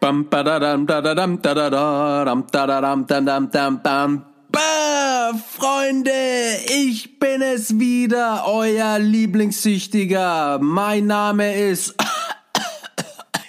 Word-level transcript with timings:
Bam, 0.00 0.30
badadam, 0.30 0.86
dadadam, 0.86 1.42
dadadam, 1.42 2.46
dadadam, 2.52 3.04
dadam, 3.04 3.50
dam, 3.50 3.80
dam. 3.82 4.24
Bah, 4.48 5.34
Freunde, 5.34 6.56
ich 6.68 7.18
bin 7.18 7.42
es 7.42 7.80
wieder, 7.80 8.46
euer 8.46 9.00
Lieblingssüchtiger. 9.00 10.60
Mein 10.60 11.06
Name 11.06 11.70
ist. 11.70 11.94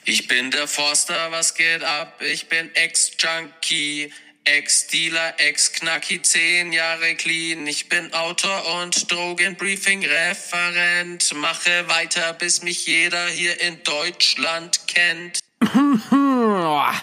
Ich 0.06 0.28
bin 0.28 0.50
der 0.50 0.68
Forster, 0.68 1.28
was 1.30 1.54
geht 1.54 1.84
ab? 1.84 2.20
Ich 2.20 2.50
bin 2.50 2.72
Ex-Junkie, 2.74 4.12
Ex-Dealer, 4.44 5.36
Ex-Knacki, 5.38 6.24
zehn 6.24 6.74
Jahre 6.74 7.14
clean. 7.14 7.68
Ich 7.68 7.90
bin 7.90 8.12
Autor 8.16 8.82
und 8.82 9.12
Drogenbriefing-Referent. 9.12 11.32
Mache 11.36 11.88
weiter, 11.90 12.34
bis 12.34 12.64
mich 12.64 12.88
jeder 12.88 13.28
hier 13.28 13.62
in 13.62 13.84
Deutschland 13.84 14.88
kennt. 14.88 15.38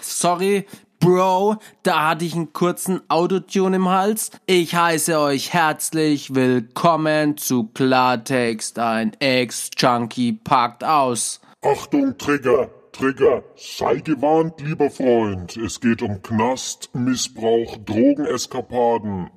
Sorry, 0.01 0.65
Bro, 0.99 1.57
da 1.83 2.09
hatte 2.09 2.25
ich 2.25 2.33
einen 2.33 2.53
kurzen 2.53 3.01
Autotune 3.07 3.75
im 3.75 3.87
Hals. 3.87 4.31
Ich 4.47 4.75
heiße 4.75 5.19
euch 5.19 5.53
herzlich 5.53 6.33
willkommen 6.33 7.37
zu 7.37 7.65
Klartext. 7.67 8.79
Ein 8.79 9.13
Ex-Junkie 9.19 10.33
packt 10.33 10.83
aus. 10.83 11.39
Achtung, 11.61 12.17
Trigger, 12.17 12.69
Trigger, 12.91 13.43
sei 13.55 13.97
gewarnt, 13.97 14.59
lieber 14.59 14.89
Freund. 14.89 15.55
Es 15.55 15.79
geht 15.79 16.01
um 16.01 16.21
Knast, 16.23 16.89
Missbrauch, 16.93 17.77
Drogeneskapaden. 17.85 19.29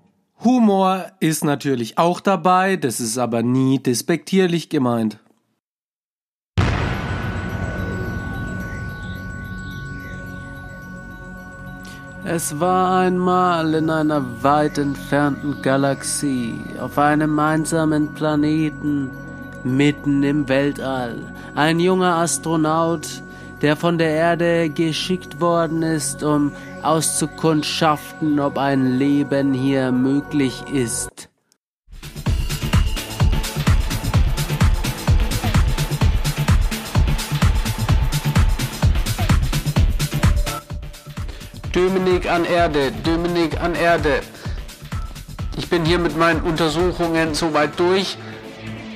Humor 0.43 1.13
ist 1.21 1.45
natürlich 1.45 1.99
auch 1.99 2.21
dabei, 2.21 2.77
das 2.77 3.01
ist 3.01 3.19
aber 3.19 3.43
nie 3.43 3.79
despektierlich 3.79 4.71
gemeint. 4.71 5.19
Es 12.33 12.61
war 12.61 13.01
einmal 13.01 13.75
in 13.75 13.91
einer 13.91 14.25
weit 14.45 14.79
entfernten 14.79 15.61
Galaxie, 15.63 16.55
auf 16.81 16.97
einem 16.97 17.37
einsamen 17.41 18.15
Planeten, 18.15 19.11
mitten 19.65 20.23
im 20.23 20.49
Weltall, 20.49 21.17
ein 21.57 21.81
junger 21.81 22.19
Astronaut, 22.19 23.09
der 23.63 23.75
von 23.75 23.99
der 23.99 24.11
Erde 24.11 24.71
geschickt 24.71 25.41
worden 25.41 25.83
ist, 25.83 26.23
um 26.23 26.53
auszukundschaften, 26.85 28.39
ob 28.39 28.59
ein 28.59 28.97
Leben 28.97 29.53
hier 29.53 29.91
möglich 29.91 30.63
ist. 30.73 31.30
Dominik 41.81 42.31
an 42.31 42.45
Erde, 42.45 42.93
Dominik 43.05 43.59
an 43.59 43.75
Erde. 43.75 44.21
Ich 45.57 45.71
bin 45.71 45.87
hier 45.87 45.99
mit 45.99 46.15
meinen 46.15 46.43
Untersuchungen 46.43 47.33
soweit 47.33 47.81
durch. 47.81 48.19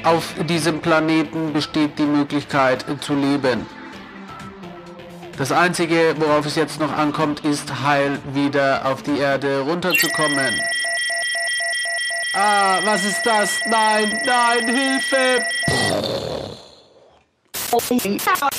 Auf 0.02 0.34
diesem 0.50 0.80
Planeten 0.80 1.54
besteht 1.54 1.98
die 1.98 2.04
Möglichkeit 2.04 2.84
zu 3.00 3.14
leben. 3.14 3.66
Das 5.38 5.50
Einzige, 5.50 6.14
worauf 6.18 6.44
es 6.44 6.56
jetzt 6.56 6.78
noch 6.78 6.92
ankommt, 6.92 7.40
ist 7.40 7.72
heil 7.82 8.18
wieder 8.34 8.84
auf 8.84 9.02
die 9.02 9.16
Erde 9.16 9.60
runterzukommen. 9.60 10.52
Ah, 12.34 12.80
was 12.84 13.02
ist 13.02 13.22
das? 13.24 13.60
Nein, 13.64 14.12
nein, 14.26 14.68
Hilfe! 14.68 15.42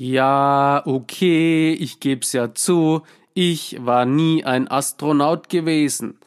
Ja, 0.00 0.80
okay, 0.86 1.72
ich 1.72 1.98
geb's 1.98 2.32
ja 2.32 2.54
zu, 2.54 3.02
ich 3.34 3.84
war 3.84 4.04
nie 4.04 4.44
ein 4.44 4.70
Astronaut 4.70 5.48
gewesen. 5.48 6.20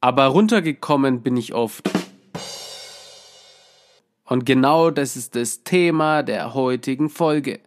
Aber 0.00 0.26
runtergekommen 0.26 1.20
bin 1.20 1.36
ich 1.36 1.52
oft. 1.52 1.90
Und 4.22 4.46
genau 4.46 4.92
das 4.92 5.16
ist 5.16 5.34
das 5.34 5.64
Thema 5.64 6.22
der 6.22 6.54
heutigen 6.54 7.10
Folge. 7.10 7.58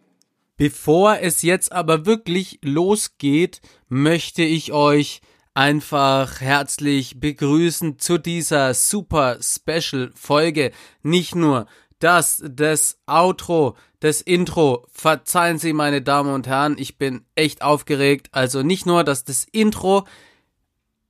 Bevor 0.56 1.18
es 1.18 1.42
jetzt 1.42 1.72
aber 1.72 2.06
wirklich 2.06 2.58
losgeht, 2.62 3.60
möchte 3.90 4.42
ich 4.42 4.72
euch 4.72 5.20
einfach 5.52 6.40
herzlich 6.40 7.20
begrüßen 7.20 7.98
zu 7.98 8.16
dieser 8.16 8.72
super 8.72 9.36
Special 9.42 10.10
Folge. 10.14 10.72
Nicht 11.02 11.34
nur, 11.34 11.66
dass 11.98 12.42
das 12.46 12.98
Outro 13.06 13.76
das 14.04 14.20
Intro. 14.20 14.86
Verzeihen 14.92 15.58
Sie, 15.58 15.72
meine 15.72 16.02
Damen 16.02 16.34
und 16.34 16.46
Herren, 16.46 16.76
ich 16.78 16.98
bin 16.98 17.24
echt 17.34 17.62
aufgeregt. 17.62 18.28
Also 18.32 18.62
nicht 18.62 18.84
nur, 18.84 19.02
dass 19.02 19.24
das 19.24 19.46
Intro 19.50 20.06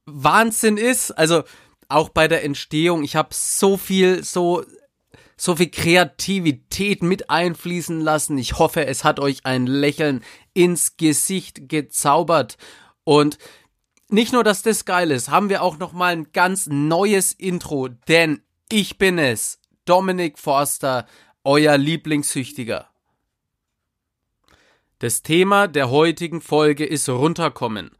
Wahnsinn 0.07 0.77
ist, 0.77 1.11
also 1.11 1.43
auch 1.89 2.09
bei 2.11 2.29
der 2.29 2.45
Entstehung. 2.45 3.03
Ich 3.03 3.17
habe 3.17 3.31
so 3.33 3.77
viel, 3.77 4.23
so 4.23 4.65
so 5.37 5.57
viel 5.57 5.71
Kreativität 5.71 7.03
mit 7.03 7.29
einfließen 7.29 8.01
lassen. 8.01 8.39
Ich 8.39 8.61
hoffe, 8.61 8.87
es 8.87 9.03
hat 9.03 9.19
euch 9.19 9.45
ein 9.45 9.67
Lächeln 9.67 10.23
ins 10.53 10.97
Gesicht 10.97 11.69
gezaubert 11.69 12.57
und 13.03 13.39
nicht 14.09 14.33
nur, 14.33 14.45
dass 14.45 14.63
das 14.63 14.85
geil 14.85 15.11
ist, 15.11 15.31
haben 15.31 15.49
wir 15.49 15.63
auch 15.63 15.79
noch 15.79 15.93
mal 15.93 16.13
ein 16.13 16.29
ganz 16.33 16.69
neues 16.69 17.33
Intro, 17.33 17.89
denn 17.89 18.43
ich 18.71 18.97
bin 18.97 19.19
es, 19.19 19.59
Dominik 19.85 20.39
Forster, 20.39 21.07
euer 21.45 21.79
Lieblingssüchtiger. 21.79 22.89
Das 24.99 25.23
Thema 25.23 25.69
der 25.69 25.91
heutigen 25.91 26.41
Folge 26.41 26.85
ist 26.85 27.09
runterkommen. 27.09 27.91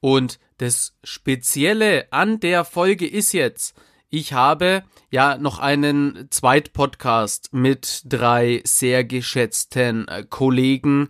Und 0.00 0.38
das 0.58 0.96
Spezielle 1.02 2.12
an 2.12 2.40
der 2.40 2.64
Folge 2.64 3.06
ist 3.06 3.32
jetzt, 3.32 3.74
ich 4.08 4.32
habe 4.32 4.84
ja 5.10 5.38
noch 5.38 5.58
einen 5.58 6.28
Zweitpodcast 6.30 7.52
mit 7.52 8.02
drei 8.04 8.60
sehr 8.64 9.04
geschätzten 9.04 10.06
äh, 10.06 10.24
Kollegen. 10.28 11.08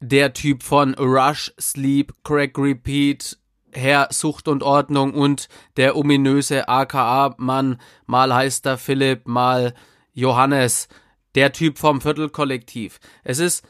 Der 0.00 0.32
Typ 0.32 0.62
von 0.62 0.94
Rush, 0.94 1.52
Sleep, 1.60 2.12
Crack 2.24 2.58
Repeat, 2.58 3.38
Herr 3.78 4.08
Sucht 4.10 4.48
und 4.48 4.62
Ordnung 4.62 5.14
und 5.14 5.48
der 5.76 5.96
ominöse 5.96 6.68
AKA-Mann, 6.68 7.80
mal 8.06 8.34
heißt 8.34 8.66
er 8.66 8.76
Philipp, 8.76 9.26
mal 9.26 9.74
Johannes, 10.12 10.88
der 11.34 11.52
Typ 11.52 11.78
vom 11.78 12.00
Viertelkollektiv. 12.00 12.98
Es 13.24 13.38
ist 13.38 13.66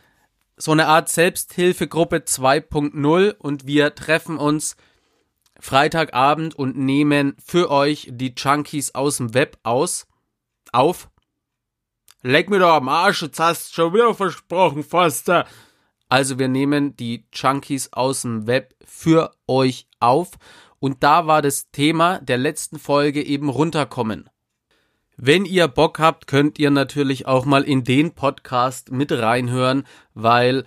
so 0.57 0.73
eine 0.73 0.87
Art 0.87 1.09
Selbsthilfegruppe 1.09 2.17
2.0 2.17 3.35
und 3.39 3.67
wir 3.67 3.95
treffen 3.95 4.39
uns 4.39 4.77
Freitagabend 5.61 6.55
und 6.55 6.77
nehmen 6.77 7.37
für 7.45 7.71
euch 7.71 8.09
die 8.11 8.35
Junkies 8.37 8.95
aus 8.95 9.19
dem 9.19 9.35
Web 9.35 9.59
aus, 9.63 10.07
auf. 10.73 11.09
Leck 12.23 12.51
mir 12.51 12.59
doch 12.59 12.75
am 12.75 12.89
Arsch, 12.89 13.23
jetzt 13.23 13.39
hast 13.41 13.71
du 13.71 13.75
schon 13.75 13.95
wieder 13.95 14.15
versprochen, 14.15 14.83
Foster. 14.83 15.47
Also 16.09 16.39
wir 16.39 16.49
nehmen 16.49 16.97
die 16.97 17.27
Junkies 17.33 17.93
aus 17.93 18.23
dem 18.23 18.47
Web 18.47 18.75
für 18.85 19.33
euch 19.47 19.87
auf. 20.01 20.31
Und 20.81 21.03
da 21.03 21.27
war 21.27 21.43
das 21.43 21.71
Thema 21.71 22.21
der 22.21 22.39
letzten 22.39 22.79
Folge 22.79 23.23
eben 23.23 23.49
runterkommen. 23.49 24.31
Wenn 25.17 25.45
ihr 25.45 25.67
Bock 25.67 25.99
habt, 25.99 26.29
könnt 26.29 26.59
ihr 26.59 26.71
natürlich 26.71 27.27
auch 27.27 27.45
mal 27.45 27.65
in 27.65 27.83
den 27.83 28.13
Podcast 28.15 28.93
mit 28.93 29.11
reinhören, 29.11 29.85
weil 30.15 30.65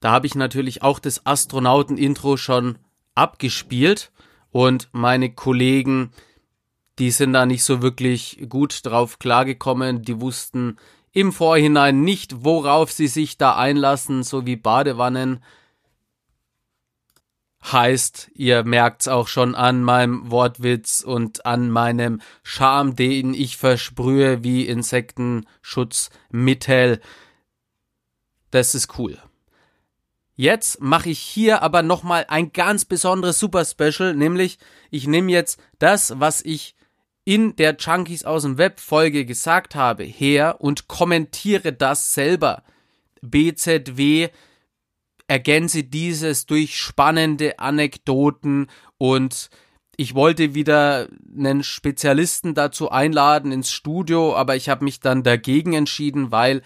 da 0.00 0.10
habe 0.10 0.26
ich 0.26 0.34
natürlich 0.34 0.82
auch 0.82 0.98
das 0.98 1.24
Astronauten-Intro 1.24 2.36
schon 2.36 2.78
abgespielt. 3.14 4.10
Und 4.50 4.88
meine 4.92 5.32
Kollegen, 5.32 6.10
die 6.98 7.12
sind 7.12 7.32
da 7.32 7.46
nicht 7.46 7.62
so 7.62 7.80
wirklich 7.80 8.46
gut 8.48 8.84
drauf 8.84 9.18
klargekommen, 9.20 10.02
die 10.02 10.20
wussten 10.20 10.76
im 11.12 11.32
Vorhinein 11.32 12.02
nicht, 12.02 12.44
worauf 12.44 12.92
sie 12.92 13.08
sich 13.08 13.38
da 13.38 13.56
einlassen, 13.56 14.22
so 14.22 14.46
wie 14.46 14.56
Badewannen. 14.56 15.42
Heißt, 17.64 18.30
ihr 18.34 18.62
merkt's 18.64 19.08
auch 19.08 19.28
schon 19.28 19.54
an 19.54 19.82
meinem 19.82 20.30
Wortwitz 20.30 21.02
und 21.02 21.44
an 21.44 21.70
meinem 21.70 22.22
Charme, 22.42 22.94
den 22.94 23.34
ich 23.34 23.56
versprühe 23.56 24.44
wie 24.44 24.66
Insektenschutzmittel. 24.66 27.00
Das 28.50 28.74
ist 28.74 28.98
cool. 28.98 29.18
Jetzt 30.36 30.80
mache 30.80 31.10
ich 31.10 31.18
hier 31.18 31.62
aber 31.62 31.82
nochmal 31.82 32.26
ein 32.28 32.52
ganz 32.52 32.84
besonderes 32.84 33.40
Super 33.40 33.64
Special, 33.64 34.14
nämlich 34.14 34.60
ich 34.88 35.08
nehme 35.08 35.32
jetzt 35.32 35.60
das, 35.80 36.20
was 36.20 36.42
ich 36.42 36.76
in 37.28 37.56
der 37.56 37.76
Junkies 37.78 38.24
aus 38.24 38.44
dem 38.44 38.56
Web 38.56 38.80
Folge 38.80 39.26
gesagt 39.26 39.74
habe, 39.74 40.02
her 40.02 40.62
und 40.62 40.88
kommentiere 40.88 41.74
das 41.74 42.14
selber. 42.14 42.62
BZW 43.20 44.30
ergänze 45.26 45.84
dieses 45.84 46.46
durch 46.46 46.78
spannende 46.78 47.58
Anekdoten 47.58 48.68
und 48.96 49.50
ich 49.98 50.14
wollte 50.14 50.54
wieder 50.54 51.08
einen 51.36 51.62
Spezialisten 51.64 52.54
dazu 52.54 52.90
einladen 52.90 53.52
ins 53.52 53.72
Studio, 53.72 54.34
aber 54.34 54.56
ich 54.56 54.70
habe 54.70 54.86
mich 54.86 55.00
dann 55.00 55.22
dagegen 55.22 55.74
entschieden, 55.74 56.32
weil 56.32 56.62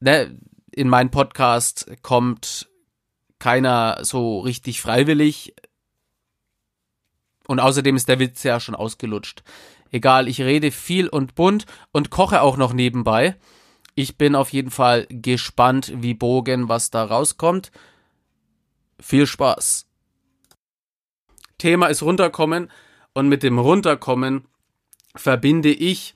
ne, 0.00 0.38
in 0.72 0.90
meinen 0.90 1.10
Podcast 1.10 1.90
kommt 2.02 2.68
keiner 3.38 4.00
so 4.02 4.40
richtig 4.40 4.82
freiwillig. 4.82 5.54
Und 7.50 7.58
außerdem 7.58 7.96
ist 7.96 8.08
der 8.08 8.20
Witz 8.20 8.44
ja 8.44 8.60
schon 8.60 8.76
ausgelutscht. 8.76 9.42
Egal, 9.90 10.28
ich 10.28 10.40
rede 10.40 10.70
viel 10.70 11.08
und 11.08 11.34
bunt 11.34 11.66
und 11.90 12.08
koche 12.08 12.42
auch 12.42 12.56
noch 12.56 12.72
nebenbei. 12.72 13.34
Ich 13.96 14.16
bin 14.16 14.36
auf 14.36 14.52
jeden 14.52 14.70
Fall 14.70 15.08
gespannt 15.10 15.92
wie 15.96 16.14
Bogen, 16.14 16.68
was 16.68 16.92
da 16.92 17.02
rauskommt. 17.02 17.72
Viel 19.00 19.26
Spaß. 19.26 19.88
Thema 21.58 21.88
ist 21.88 22.04
runterkommen 22.04 22.70
und 23.14 23.28
mit 23.28 23.42
dem 23.42 23.58
runterkommen 23.58 24.44
verbinde 25.16 25.70
ich 25.70 26.14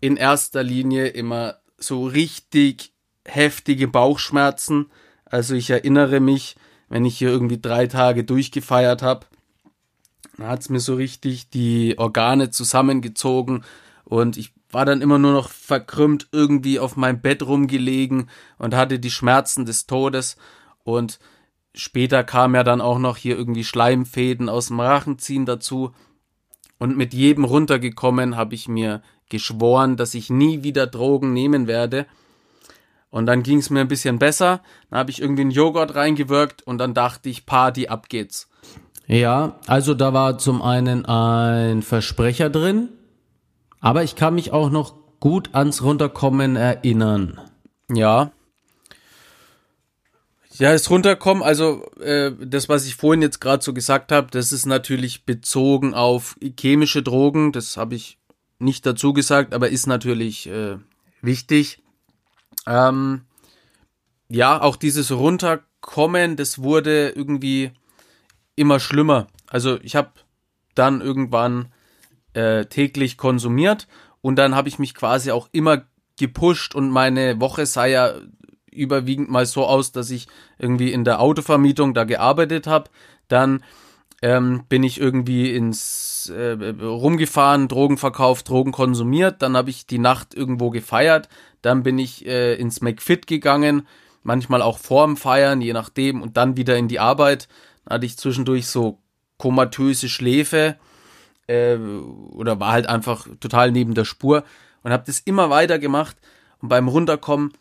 in 0.00 0.16
erster 0.16 0.64
Linie 0.64 1.06
immer 1.06 1.58
so 1.78 2.06
richtig 2.06 2.92
heftige 3.24 3.86
Bauchschmerzen. 3.86 4.90
Also 5.26 5.54
ich 5.54 5.70
erinnere 5.70 6.18
mich, 6.18 6.56
wenn 6.88 7.04
ich 7.04 7.18
hier 7.18 7.28
irgendwie 7.28 7.60
drei 7.60 7.86
Tage 7.86 8.24
durchgefeiert 8.24 9.02
habe, 9.02 9.26
dann 10.42 10.50
hat's 10.50 10.68
mir 10.68 10.80
so 10.80 10.96
richtig 10.96 11.50
die 11.50 11.94
Organe 11.98 12.50
zusammengezogen 12.50 13.64
und 14.04 14.36
ich 14.36 14.52
war 14.70 14.84
dann 14.84 15.00
immer 15.00 15.18
nur 15.18 15.32
noch 15.32 15.48
verkrümmt 15.48 16.28
irgendwie 16.32 16.80
auf 16.80 16.96
meinem 16.96 17.20
Bett 17.20 17.42
rumgelegen 17.42 18.28
und 18.58 18.74
hatte 18.74 18.98
die 18.98 19.10
Schmerzen 19.10 19.66
des 19.66 19.86
Todes 19.86 20.36
und 20.82 21.20
später 21.74 22.24
kam 22.24 22.54
ja 22.54 22.64
dann 22.64 22.80
auch 22.80 22.98
noch 22.98 23.16
hier 23.16 23.36
irgendwie 23.36 23.62
Schleimfäden 23.62 24.48
aus 24.48 24.68
dem 24.68 24.80
Rachen 24.80 25.18
ziehen 25.18 25.46
dazu 25.46 25.92
und 26.78 26.96
mit 26.96 27.14
jedem 27.14 27.44
runtergekommen 27.44 28.36
habe 28.36 28.56
ich 28.56 28.66
mir 28.66 29.02
geschworen, 29.28 29.96
dass 29.96 30.14
ich 30.14 30.28
nie 30.28 30.64
wieder 30.64 30.88
Drogen 30.88 31.32
nehmen 31.32 31.68
werde. 31.68 32.06
Und 33.08 33.26
dann 33.26 33.42
ging 33.42 33.58
es 33.58 33.70
mir 33.70 33.80
ein 33.80 33.88
bisschen 33.88 34.18
besser. 34.18 34.62
Dann 34.90 34.98
habe 34.98 35.10
ich 35.10 35.20
irgendwie 35.20 35.42
einen 35.42 35.50
Joghurt 35.52 35.94
reingewirkt 35.94 36.62
und 36.62 36.78
dann 36.78 36.92
dachte 36.92 37.28
ich, 37.28 37.46
Party, 37.46 37.86
ab 37.86 38.08
geht's. 38.08 38.48
Ja, 39.06 39.58
also 39.66 39.94
da 39.94 40.12
war 40.12 40.38
zum 40.38 40.62
einen 40.62 41.04
ein 41.04 41.82
Versprecher 41.82 42.50
drin, 42.50 42.88
aber 43.80 44.04
ich 44.04 44.16
kann 44.16 44.34
mich 44.34 44.52
auch 44.52 44.70
noch 44.70 44.94
gut 45.20 45.50
ans 45.52 45.82
Runterkommen 45.82 46.56
erinnern. 46.56 47.40
Ja. 47.92 48.32
Ja, 50.58 50.72
das 50.72 50.90
Runterkommen, 50.90 51.42
also 51.42 51.90
äh, 52.00 52.32
das, 52.38 52.68
was 52.68 52.86
ich 52.86 52.94
vorhin 52.94 53.22
jetzt 53.22 53.40
gerade 53.40 53.64
so 53.64 53.72
gesagt 53.72 54.12
habe, 54.12 54.28
das 54.30 54.52
ist 54.52 54.66
natürlich 54.66 55.24
bezogen 55.24 55.94
auf 55.94 56.36
chemische 56.58 57.02
Drogen. 57.02 57.52
Das 57.52 57.76
habe 57.76 57.94
ich 57.94 58.18
nicht 58.58 58.84
dazu 58.86 59.12
gesagt, 59.12 59.54
aber 59.54 59.70
ist 59.70 59.86
natürlich 59.86 60.48
äh, 60.48 60.76
wichtig. 61.20 61.80
Ähm, 62.66 63.22
ja, 64.28 64.60
auch 64.60 64.76
dieses 64.76 65.10
Runterkommen, 65.10 66.36
das 66.36 66.60
wurde 66.60 67.10
irgendwie 67.10 67.72
immer 68.56 68.80
schlimmer. 68.80 69.26
Also 69.48 69.78
ich 69.82 69.96
habe 69.96 70.10
dann 70.74 71.00
irgendwann 71.00 71.72
äh, 72.34 72.64
täglich 72.66 73.16
konsumiert 73.16 73.88
und 74.20 74.36
dann 74.36 74.54
habe 74.54 74.68
ich 74.68 74.78
mich 74.78 74.94
quasi 74.94 75.30
auch 75.30 75.48
immer 75.52 75.82
gepusht 76.18 76.74
und 76.74 76.90
meine 76.90 77.40
Woche 77.40 77.66
sah 77.66 77.86
ja 77.86 78.14
überwiegend 78.70 79.30
mal 79.30 79.46
so 79.46 79.66
aus, 79.66 79.92
dass 79.92 80.10
ich 80.10 80.28
irgendwie 80.58 80.92
in 80.92 81.04
der 81.04 81.20
Autovermietung 81.20 81.94
da 81.94 82.04
gearbeitet 82.04 82.66
habe. 82.66 82.90
Dann 83.28 83.62
ähm, 84.22 84.64
bin 84.68 84.82
ich 84.82 85.00
irgendwie 85.00 85.54
ins 85.54 86.30
äh, 86.34 86.52
rumgefahren, 86.80 87.68
Drogen 87.68 87.98
verkauft, 87.98 88.48
Drogen 88.48 88.72
konsumiert. 88.72 89.42
Dann 89.42 89.56
habe 89.56 89.70
ich 89.70 89.86
die 89.86 89.98
Nacht 89.98 90.34
irgendwo 90.34 90.70
gefeiert. 90.70 91.28
Dann 91.60 91.82
bin 91.82 91.98
ich 91.98 92.24
äh, 92.26 92.54
ins 92.54 92.80
McFit 92.80 93.26
gegangen, 93.26 93.86
manchmal 94.22 94.62
auch 94.62 94.78
vorm 94.78 95.16
Feiern, 95.16 95.60
je 95.60 95.72
nachdem, 95.72 96.22
und 96.22 96.36
dann 96.36 96.56
wieder 96.56 96.76
in 96.76 96.88
die 96.88 97.00
Arbeit. 97.00 97.48
Hatte 97.88 98.06
ich 98.06 98.16
zwischendurch 98.16 98.66
so 98.66 98.98
komatöse 99.38 100.08
Schläfe 100.08 100.76
äh, 101.46 101.76
oder 101.76 102.60
war 102.60 102.72
halt 102.72 102.86
einfach 102.86 103.26
total 103.40 103.72
neben 103.72 103.94
der 103.94 104.04
Spur 104.04 104.44
und 104.82 104.92
habe 104.92 105.04
das 105.06 105.20
immer 105.20 105.50
weiter 105.50 105.78
gemacht. 105.78 106.16
Und 106.60 106.68
beim 106.68 106.88
Runterkommen 106.88 107.52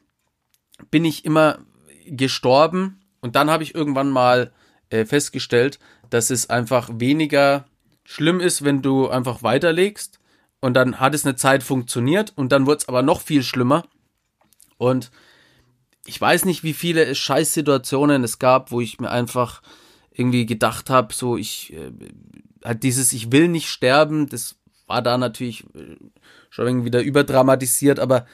bin 0.90 1.06
ich 1.06 1.26
immer 1.26 1.60
gestorben 2.06 3.00
und 3.22 3.36
dann 3.36 3.50
habe 3.50 3.64
ich 3.64 3.76
irgendwann 3.76 4.10
mal 4.10 4.52
äh, 4.90 5.06
festgestellt, 5.06 5.80
dass 6.10 6.30
es 6.30 6.50
einfach 6.50 6.90
weniger 6.94 7.66
schlimm 8.04 8.40
ist, 8.40 8.64
wenn 8.64 8.82
du 8.82 9.10
einfach 9.10 9.44
weiterlegst 9.44 10.20
und 10.60 10.74
dann 10.74 11.00
hat 11.00 11.16
es 11.16 11.26
eine 11.26 11.36
Zeit 11.36 11.64
funktioniert 11.64 12.34
und 12.36 12.52
dann 12.52 12.66
wurde 12.66 12.78
es 12.78 12.88
aber 12.88 13.02
noch 13.02 13.22
viel 13.22 13.44
schlimmer 13.44 13.84
und 14.78 15.12
ich 16.06 16.20
weiß 16.20 16.46
nicht, 16.46 16.64
wie 16.64 16.74
viele 16.74 17.14
Scheißsituationen 17.14 18.24
es 18.24 18.40
gab, 18.40 18.72
wo 18.72 18.82
ich 18.82 19.00
mir 19.00 19.12
einfach 19.12 19.62
irgendwie 20.14 20.46
gedacht 20.46 20.90
habe, 20.90 21.14
so 21.14 21.38
ich 21.38 21.74
äh, 21.74 21.92
halt 22.64 22.84
dieses 22.84 23.14
ich 23.14 23.32
will 23.32 23.48
nicht 23.48 23.70
sterben, 23.70 24.28
das 24.30 24.56
war 24.88 25.02
da 25.02 25.18
natürlich 25.18 25.64
äh, 25.74 25.96
schon 26.50 26.68
irgendwie 26.68 26.88
wieder 26.88 27.02
überdramatisiert, 27.02 28.00
aber 28.00 28.26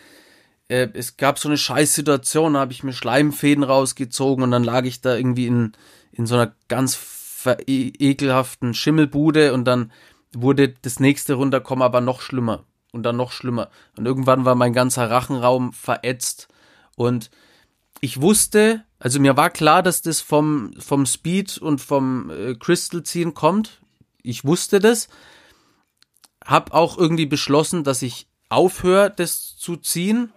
äh, 0.67 0.87
es 0.93 1.17
gab 1.17 1.39
so 1.39 1.47
eine 1.47 1.57
Scheißsituation, 1.57 2.53
da 2.53 2.59
habe 2.59 2.71
ich 2.71 2.83
mir 2.83 2.93
Schleimfäden 2.93 3.63
rausgezogen 3.63 4.43
und 4.43 4.51
dann 4.51 4.63
lag 4.63 4.83
ich 4.85 5.01
da 5.01 5.15
irgendwie 5.15 5.47
in, 5.47 5.73
in 6.11 6.25
so 6.25 6.35
einer 6.35 6.53
ganz 6.67 6.99
ekelhaften 7.67 8.73
Schimmelbude 8.73 9.53
und 9.53 9.65
dann 9.65 9.91
wurde 10.33 10.69
das 10.81 10.99
nächste 10.99 11.35
runterkommen 11.35 11.83
aber 11.83 12.01
noch 12.01 12.19
schlimmer 12.21 12.65
und 12.91 13.03
dann 13.03 13.15
noch 13.15 13.31
schlimmer. 13.31 13.69
Und 13.95 14.05
irgendwann 14.05 14.43
war 14.43 14.55
mein 14.55 14.73
ganzer 14.73 15.09
Rachenraum 15.09 15.71
verätzt 15.71 16.47
und 16.95 17.29
ich 18.01 18.21
wusste, 18.21 18.83
also 18.99 19.19
mir 19.19 19.37
war 19.37 19.49
klar, 19.49 19.83
dass 19.83 20.01
das 20.01 20.21
vom, 20.21 20.73
vom 20.79 21.05
Speed 21.05 21.57
und 21.57 21.79
vom 21.81 22.29
äh, 22.29 22.55
Crystal 22.55 23.03
ziehen 23.03 23.33
kommt. 23.33 23.81
Ich 24.23 24.45
wusste 24.45 24.79
das. 24.79 25.07
Hab 26.43 26.73
auch 26.73 26.97
irgendwie 26.97 27.25
beschlossen, 27.25 27.83
dass 27.83 28.01
ich 28.01 28.27
aufhöre, 28.49 29.13
das 29.15 29.57
zu 29.57 29.75
ziehen 29.75 30.31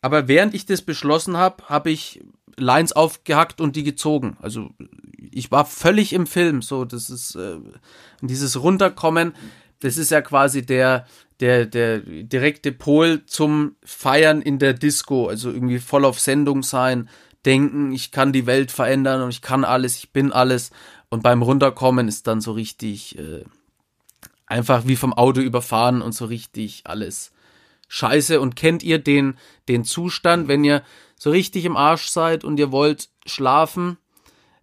aber 0.00 0.28
während 0.28 0.54
ich 0.54 0.66
das 0.66 0.82
beschlossen 0.82 1.36
habe, 1.36 1.64
habe 1.68 1.90
ich 1.90 2.20
Lines 2.56 2.92
aufgehackt 2.92 3.60
und 3.60 3.76
die 3.76 3.84
gezogen. 3.84 4.36
Also 4.40 4.70
ich 5.30 5.50
war 5.50 5.64
völlig 5.64 6.12
im 6.12 6.26
Film. 6.26 6.62
So, 6.62 6.84
das 6.84 7.10
ist 7.10 7.34
äh, 7.34 7.56
dieses 8.20 8.60
Runterkommen. 8.60 9.34
Das 9.80 9.96
ist 9.96 10.10
ja 10.10 10.20
quasi 10.20 10.64
der 10.64 11.06
der 11.40 11.66
der 11.66 11.98
direkte 12.00 12.72
Pol 12.72 13.24
zum 13.26 13.76
Feiern 13.84 14.42
in 14.42 14.58
der 14.58 14.74
Disco. 14.74 15.28
Also 15.28 15.50
irgendwie 15.50 15.78
voll 15.78 16.04
auf 16.04 16.18
Sendung 16.18 16.62
sein, 16.62 17.08
denken, 17.48 17.92
ich 17.92 18.12
kann 18.12 18.34
die 18.34 18.44
Welt 18.44 18.70
verändern 18.70 19.22
und 19.22 19.30
ich 19.30 19.40
kann 19.40 19.64
alles, 19.64 19.96
ich 19.96 20.12
bin 20.12 20.32
alles. 20.32 20.70
Und 21.08 21.22
beim 21.22 21.40
Runterkommen 21.40 22.06
ist 22.06 22.26
dann 22.26 22.42
so 22.42 22.52
richtig 22.52 23.18
äh, 23.18 23.42
einfach 24.46 24.86
wie 24.86 24.96
vom 24.96 25.14
Auto 25.14 25.40
überfahren 25.40 26.02
und 26.02 26.12
so 26.12 26.26
richtig 26.26 26.82
alles 26.84 27.32
scheiße. 27.88 28.38
Und 28.38 28.54
kennt 28.54 28.82
ihr 28.82 28.98
den, 28.98 29.38
den 29.66 29.84
Zustand, 29.84 30.46
wenn 30.46 30.62
ihr 30.62 30.82
so 31.16 31.30
richtig 31.30 31.64
im 31.64 31.78
Arsch 31.78 32.08
seid 32.08 32.44
und 32.44 32.60
ihr 32.60 32.70
wollt 32.70 33.08
schlafen, 33.24 33.96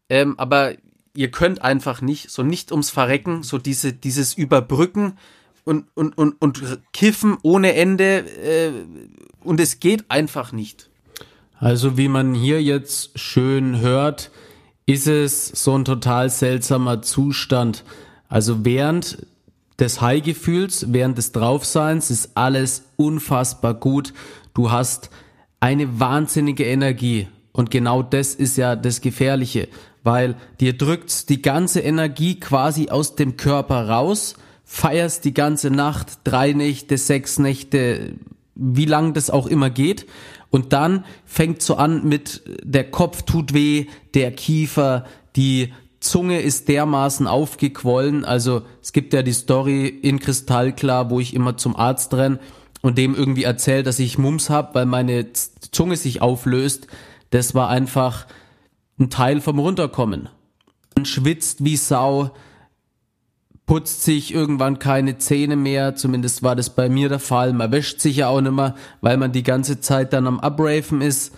ähm, 0.08 0.38
aber 0.38 0.75
ihr 1.15 1.32
könnt 1.32 1.63
einfach 1.63 2.01
nicht, 2.01 2.30
so 2.30 2.44
nicht 2.44 2.72
ums 2.72 2.92
Verrecken, 2.92 3.42
so 3.42 3.58
diese, 3.58 3.94
dieses 3.94 4.36
Überbrücken 4.36 5.18
und, 5.63 5.88
und, 5.96 6.15
und, 6.20 6.39
und 6.39 6.80
Kiffen 6.94 7.38
ohne 7.42 7.74
Ende 7.74 8.20
äh, 8.20 8.72
und 9.39 9.60
es 9.60 9.80
geht 9.80 10.06
einfach 10.10 10.51
nicht. 10.51 10.92
Also 11.58 11.98
wie 11.98 12.08
man 12.08 12.34
hier 12.34 12.62
jetzt 12.62 13.18
schön 13.18 13.80
hört, 13.80 14.32
ist 14.86 15.08
es 15.08 15.48
so 15.48 15.78
ein 15.78 15.86
total 15.86 16.30
seltsamer 16.30 17.02
Zustand. 17.02 17.84
Also 18.28 18.66
während 18.66 19.26
des 19.80 20.02
High-Gefühls, 20.02 20.94
während 20.94 21.18
des 21.18 21.32
Draufseins 21.32 22.12
ist 22.12 22.32
alles 22.36 22.84
unfassbar 22.96 23.74
gut. 23.74 24.14
Du 24.54 24.72
hast 24.72 25.10
eine 25.60 26.00
wahnsinnige 26.00 26.66
Energie. 26.66 27.28
Und 27.52 27.72
genau 27.72 28.04
das 28.04 28.36
ist 28.36 28.58
ja 28.58 28.76
das 28.76 29.02
Gefährliche, 29.02 29.68
weil 30.04 30.36
dir 30.60 30.78
drückt 30.78 31.30
die 31.30 31.42
ganze 31.42 31.80
Energie 31.80 32.40
quasi 32.40 32.90
aus 32.90 33.16
dem 33.16 33.38
Körper 33.38 33.88
raus, 33.88 34.36
feierst 34.66 35.24
die 35.26 35.34
ganze 35.34 35.70
Nacht, 35.72 36.20
drei 36.26 36.52
Nächte, 36.52 36.98
sechs 36.98 37.40
Nächte, 37.40 38.14
wie 38.56 38.86
lang 38.86 39.14
das 39.14 39.30
auch 39.30 39.48
immer 39.48 39.70
geht. 39.70 40.06
Und 40.50 40.74
dann 40.74 41.06
fängt 41.25 41.62
so 41.62 41.75
an 41.75 42.08
mit 42.08 42.44
der 42.64 42.90
Kopf 42.90 43.24
tut 43.24 43.54
weh, 43.54 43.88
der 44.14 44.32
Kiefer, 44.32 45.06
die 45.36 45.74
Zunge 46.00 46.40
ist 46.40 46.68
dermaßen 46.68 47.28
aufgequollen. 47.28 48.25
Also 48.25 48.62
es 48.82 48.94
gibt 48.94 49.14
ja 49.14 49.24
die 49.24 49.34
Story 49.34 49.88
in 49.88 50.20
Kristallklar, 50.20 51.10
wo 51.10 51.20
ich 51.20 51.34
immer 51.34 51.58
zum 51.58 51.75
Arzt 51.75 52.14
renn 52.14 52.40
und 52.82 52.98
dem 52.98 53.16
irgendwie 53.16 53.44
erzählt, 53.44 53.88
dass 53.88 54.00
ich 54.00 54.18
Mumps 54.18 54.50
hab, 54.50 54.75
weil 54.75 54.86
meine 54.86 55.34
Zunge 55.72 55.98
sich 55.98 56.22
auflöst. 56.22 56.88
Das 57.32 57.56
war 57.56 57.70
einfach 57.70 58.28
ein 59.00 59.10
Teil 59.10 59.42
vom 59.42 59.60
Runterkommen. 59.60 60.30
Man 60.96 61.06
schwitzt 61.06 61.66
wie 61.66 61.75
Sau, 61.75 62.32
putzt 63.65 64.03
sich 64.03 64.34
irgendwann 64.34 64.79
keine 64.79 65.17
Zähne 65.17 65.55
mehr, 65.55 65.95
zumindest 65.95 66.43
war 66.43 66.55
das 66.55 66.69
bei 66.69 66.88
mir 66.88 67.10
der 67.10 67.19
Fall. 67.19 67.53
Man 67.53 67.72
wäscht 67.72 68.00
sich 68.00 68.17
ja 68.17 68.27
auch 68.27 68.41
nicht 68.41 68.51
mehr, 68.53 68.75
weil 69.01 69.17
man 69.17 69.31
die 69.31 69.43
ganze 69.43 69.79
Zeit 69.79 70.13
dann 70.13 70.27
am 70.27 70.39
Abraven 70.39 71.01
ist. 71.01 71.34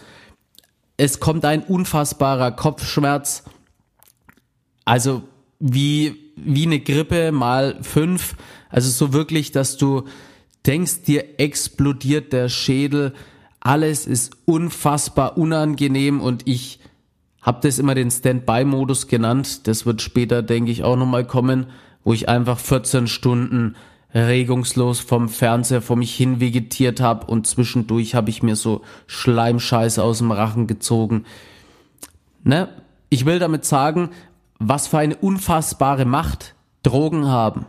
Es 0.98 1.20
kommt 1.20 1.46
ein 1.46 1.64
unfassbarer 1.64 2.52
Kopfschmerz. 2.52 3.44
Also 4.84 5.24
wie, 5.60 6.16
wie 6.36 6.66
eine 6.66 6.80
Grippe 6.80 7.32
mal 7.32 7.78
fünf. 7.82 8.36
Also 8.70 8.90
so 8.90 9.14
wirklich, 9.14 9.52
dass 9.52 9.78
du 9.78 10.04
denkst, 10.66 11.04
dir 11.04 11.40
explodiert 11.40 12.34
der 12.34 12.50
Schädel. 12.50 13.14
Alles 13.62 14.06
ist 14.06 14.36
unfassbar 14.46 15.38
unangenehm 15.38 16.20
und 16.20 16.48
ich 16.48 16.80
habe 17.42 17.60
das 17.62 17.80
immer 17.80 17.96
den 17.96 18.12
Standby-Modus 18.12 19.08
genannt. 19.08 19.68
Das 19.68 19.86
wird 19.86 20.02
später, 20.02 20.42
denke 20.42 20.72
ich, 20.72 20.84
auch 20.84 20.98
nochmal 20.98 21.26
kommen 21.26 21.68
wo 22.08 22.14
ich 22.14 22.30
einfach 22.30 22.58
14 22.58 23.08
Stunden 23.08 23.76
regungslos 24.16 25.02
vom 25.02 25.28
Fernseher 25.28 25.82
vor 25.82 25.98
mich 25.98 26.16
hin 26.16 26.40
vegetiert 26.40 27.02
habe 27.02 27.28
und 27.28 27.48
zwischendurch 27.48 28.16
habe 28.16 28.30
ich 28.30 28.42
mir 28.42 28.56
so 28.56 28.82
Schleimscheiße 29.08 30.02
aus 30.02 30.20
dem 30.20 30.32
Rachen 30.32 30.68
gezogen. 30.68 31.26
Ne? 32.46 32.70
Ich 33.10 33.26
will 33.26 33.40
damit 33.40 33.66
sagen, 33.66 34.12
was 34.58 34.88
für 34.88 35.00
eine 35.00 35.18
unfassbare 35.18 36.06
Macht 36.06 36.56
Drogen 36.82 37.28
haben. 37.28 37.66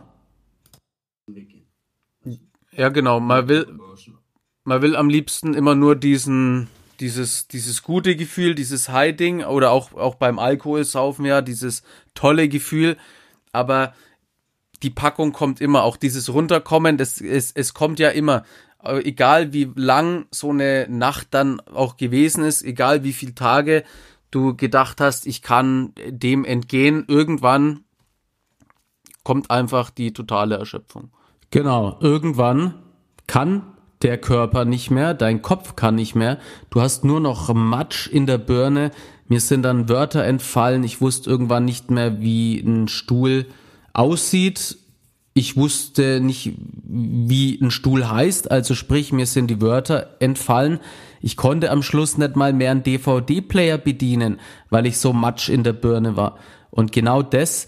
Ja, 2.71 2.87
genau. 2.87 3.19
Man 3.19 3.49
will, 3.49 3.67
man 4.63 4.81
will 4.81 4.95
am 4.95 5.09
liebsten 5.09 5.53
immer 5.53 5.75
nur 5.75 5.97
diesen, 5.97 6.69
dieses, 7.01 7.49
dieses 7.49 7.83
gute 7.83 8.15
Gefühl, 8.15 8.55
dieses 8.55 8.87
High-Ding 8.87 9.43
oder 9.43 9.71
auch, 9.71 9.91
auch 9.95 10.15
beim 10.15 10.39
Alkohol 10.39 10.85
saufen 10.85 11.25
ja, 11.25 11.41
dieses 11.41 11.83
tolle 12.13 12.47
Gefühl. 12.47 12.95
Aber 13.51 13.93
die 14.83 14.89
Packung 14.89 15.33
kommt 15.33 15.61
immer, 15.61 15.83
auch 15.83 15.97
dieses 15.97 16.31
Runterkommen, 16.33 16.97
das, 16.97 17.21
es, 17.21 17.51
es 17.51 17.73
kommt 17.73 17.99
ja 17.99 18.09
immer. 18.09 18.43
Äh, 18.83 18.99
egal 19.03 19.53
wie 19.53 19.71
lang 19.75 20.25
so 20.31 20.51
eine 20.51 20.87
Nacht 20.89 21.27
dann 21.31 21.59
auch 21.59 21.97
gewesen 21.97 22.43
ist, 22.43 22.63
egal 22.63 23.03
wie 23.03 23.13
viele 23.13 23.35
Tage 23.35 23.83
du 24.31 24.55
gedacht 24.55 25.01
hast, 25.01 25.25
ich 25.27 25.41
kann 25.41 25.93
dem 26.07 26.45
entgehen, 26.45 27.05
irgendwann 27.07 27.83
kommt 29.23 29.51
einfach 29.51 29.89
die 29.89 30.13
totale 30.13 30.55
Erschöpfung. 30.57 31.11
Genau, 31.51 31.97
irgendwann 31.99 32.75
kann 33.27 33.63
der 34.01 34.17
Körper 34.17 34.65
nicht 34.65 34.91
mehr, 34.91 35.13
dein 35.13 35.41
Kopf 35.41 35.75
kann 35.75 35.95
nicht 35.95 36.15
mehr, 36.15 36.37
du 36.69 36.81
hast 36.81 37.03
nur 37.03 37.19
noch 37.19 37.53
Matsch 37.53 38.07
in 38.07 38.25
der 38.27 38.37
Birne, 38.37 38.91
mir 39.27 39.41
sind 39.41 39.63
dann 39.63 39.89
Wörter 39.89 40.23
entfallen, 40.23 40.83
ich 40.83 41.01
wusste 41.01 41.29
irgendwann 41.29 41.65
nicht 41.65 41.91
mehr, 41.91 42.21
wie 42.21 42.59
ein 42.59 42.87
Stuhl 42.87 43.45
aussieht. 43.99 44.77
Ich 45.33 45.55
wusste 45.57 46.19
nicht, 46.21 46.53
wie 46.83 47.59
ein 47.61 47.69
Stuhl 47.69 48.09
heißt, 48.09 48.49
also 48.49 48.73
sprich, 48.73 49.11
mir 49.11 49.25
sind 49.25 49.47
die 49.47 49.61
Wörter 49.61 50.15
entfallen. 50.19 50.79
Ich 51.21 51.37
konnte 51.37 51.69
am 51.69 51.83
Schluss 51.83 52.17
nicht 52.17 52.35
mal 52.35 52.53
mehr 52.53 52.71
einen 52.71 52.83
DVD-Player 52.83 53.77
bedienen, 53.77 54.39
weil 54.69 54.85
ich 54.85 54.97
so 54.97 55.13
matsch 55.13 55.49
in 55.49 55.63
der 55.63 55.73
Birne 55.73 56.15
war. 56.15 56.37
Und 56.71 56.91
genau 56.91 57.21
das 57.21 57.67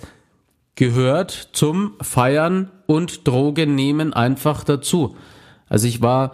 gehört 0.76 1.50
zum 1.54 1.94
Feiern 2.02 2.72
und 2.88 3.28
Drogen 3.28 3.76
nehmen 3.76 4.14
einfach 4.14 4.64
dazu. 4.64 5.16
Also 5.68 5.88
ich 5.88 6.02
war 6.02 6.32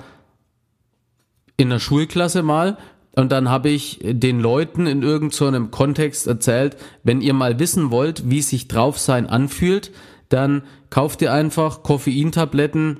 in 1.58 1.70
der 1.70 1.80
Schulklasse 1.80 2.44
mal 2.44 2.78
und 3.18 3.32
dann 3.32 3.50
habe 3.50 3.70
ich 3.70 4.00
den 4.04 4.40
Leuten 4.40 4.86
in 4.86 5.02
irgendeinem 5.02 5.66
so 5.66 5.70
Kontext 5.72 6.28
erzählt, 6.28 6.78
wenn 7.02 7.20
ihr 7.20 7.34
mal 7.34 7.58
wissen 7.58 7.90
wollt, 7.90 8.30
wie 8.30 8.44
sich 8.44 8.68
drauf 8.68 9.00
sein 9.00 9.26
anfühlt, 9.26 9.92
dann 10.30 10.62
kauft 10.92 11.24
ihr 11.24 11.34
einfach 11.34 11.82
Koffeintabletten 11.82 13.00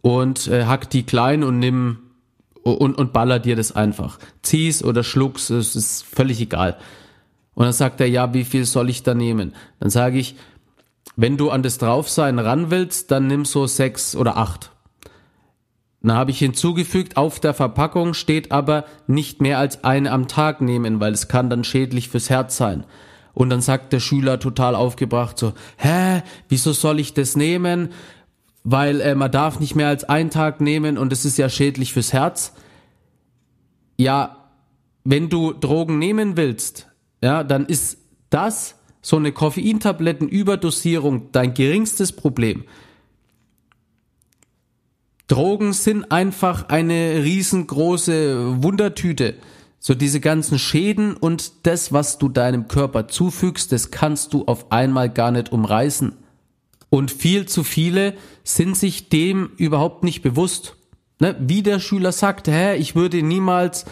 und 0.00 0.48
äh, 0.48 0.64
hackt 0.64 0.92
die 0.92 1.04
klein 1.04 1.44
und 1.44 1.60
nimm 1.60 1.98
und, 2.64 2.98
und 2.98 3.12
ballert 3.12 3.44
dir 3.44 3.54
das 3.54 3.70
einfach. 3.70 4.18
Zieh's 4.42 4.82
oder 4.82 5.04
schluck's, 5.04 5.50
es 5.50 5.76
ist 5.76 6.04
völlig 6.04 6.40
egal. 6.40 6.76
Und 7.54 7.62
dann 7.62 7.72
sagt 7.72 8.00
er, 8.00 8.08
ja, 8.08 8.34
wie 8.34 8.44
viel 8.44 8.64
soll 8.64 8.90
ich 8.90 9.04
da 9.04 9.14
nehmen? 9.14 9.54
Dann 9.78 9.90
sage 9.90 10.18
ich, 10.18 10.34
wenn 11.14 11.36
du 11.36 11.50
an 11.50 11.62
das 11.62 11.78
Draufsein 11.78 12.40
ran 12.40 12.72
willst, 12.72 13.12
dann 13.12 13.28
nimm 13.28 13.44
so 13.44 13.68
sechs 13.68 14.16
oder 14.16 14.36
acht. 14.36 14.72
Dann 16.02 16.16
habe 16.16 16.30
ich 16.30 16.38
hinzugefügt, 16.38 17.16
auf 17.16 17.40
der 17.40 17.54
Verpackung 17.54 18.14
steht 18.14 18.52
aber 18.52 18.84
nicht 19.06 19.40
mehr 19.40 19.58
als 19.58 19.82
eine 19.82 20.12
am 20.12 20.28
Tag 20.28 20.60
nehmen, 20.60 21.00
weil 21.00 21.12
es 21.12 21.28
kann 21.28 21.50
dann 21.50 21.64
schädlich 21.64 22.08
fürs 22.08 22.30
Herz 22.30 22.56
sein. 22.56 22.84
Und 23.34 23.50
dann 23.50 23.60
sagt 23.60 23.92
der 23.92 24.00
Schüler 24.00 24.40
total 24.40 24.74
aufgebracht 24.74 25.38
so, 25.38 25.52
hä, 25.76 26.22
wieso 26.48 26.72
soll 26.72 27.00
ich 27.00 27.14
das 27.14 27.36
nehmen? 27.36 27.90
Weil 28.64 29.00
äh, 29.00 29.14
man 29.14 29.30
darf 29.30 29.60
nicht 29.60 29.74
mehr 29.74 29.88
als 29.88 30.04
einen 30.04 30.30
Tag 30.30 30.60
nehmen 30.60 30.98
und 30.98 31.12
es 31.12 31.24
ist 31.24 31.38
ja 31.38 31.48
schädlich 31.48 31.92
fürs 31.92 32.12
Herz. 32.12 32.54
Ja, 33.96 34.50
wenn 35.04 35.28
du 35.28 35.52
Drogen 35.52 35.98
nehmen 35.98 36.36
willst, 36.36 36.88
ja, 37.22 37.42
dann 37.42 37.66
ist 37.66 37.98
das 38.30 38.76
so 39.00 39.16
eine 39.16 39.32
Koffeintablettenüberdosierung 39.32 41.32
dein 41.32 41.54
geringstes 41.54 42.12
Problem. 42.12 42.64
Drogen 45.28 45.74
sind 45.74 46.10
einfach 46.10 46.68
eine 46.70 47.22
riesengroße 47.22 48.62
Wundertüte. 48.62 49.34
So 49.78 49.94
diese 49.94 50.20
ganzen 50.20 50.58
Schäden 50.58 51.14
und 51.14 51.66
das, 51.66 51.92
was 51.92 52.18
du 52.18 52.28
deinem 52.28 52.66
Körper 52.66 53.06
zufügst, 53.08 53.70
das 53.70 53.90
kannst 53.90 54.32
du 54.32 54.44
auf 54.46 54.72
einmal 54.72 55.08
gar 55.08 55.30
nicht 55.30 55.52
umreißen. 55.52 56.16
Und 56.90 57.10
viel 57.10 57.46
zu 57.46 57.62
viele 57.62 58.14
sind 58.42 58.76
sich 58.76 59.10
dem 59.10 59.50
überhaupt 59.56 60.02
nicht 60.02 60.22
bewusst. 60.22 60.76
Ne? 61.20 61.36
Wie 61.38 61.62
der 61.62 61.78
Schüler 61.78 62.12
sagt, 62.12 62.48
hä, 62.48 62.76
ich 62.76 62.96
würde 62.96 63.22
niemals 63.22 63.84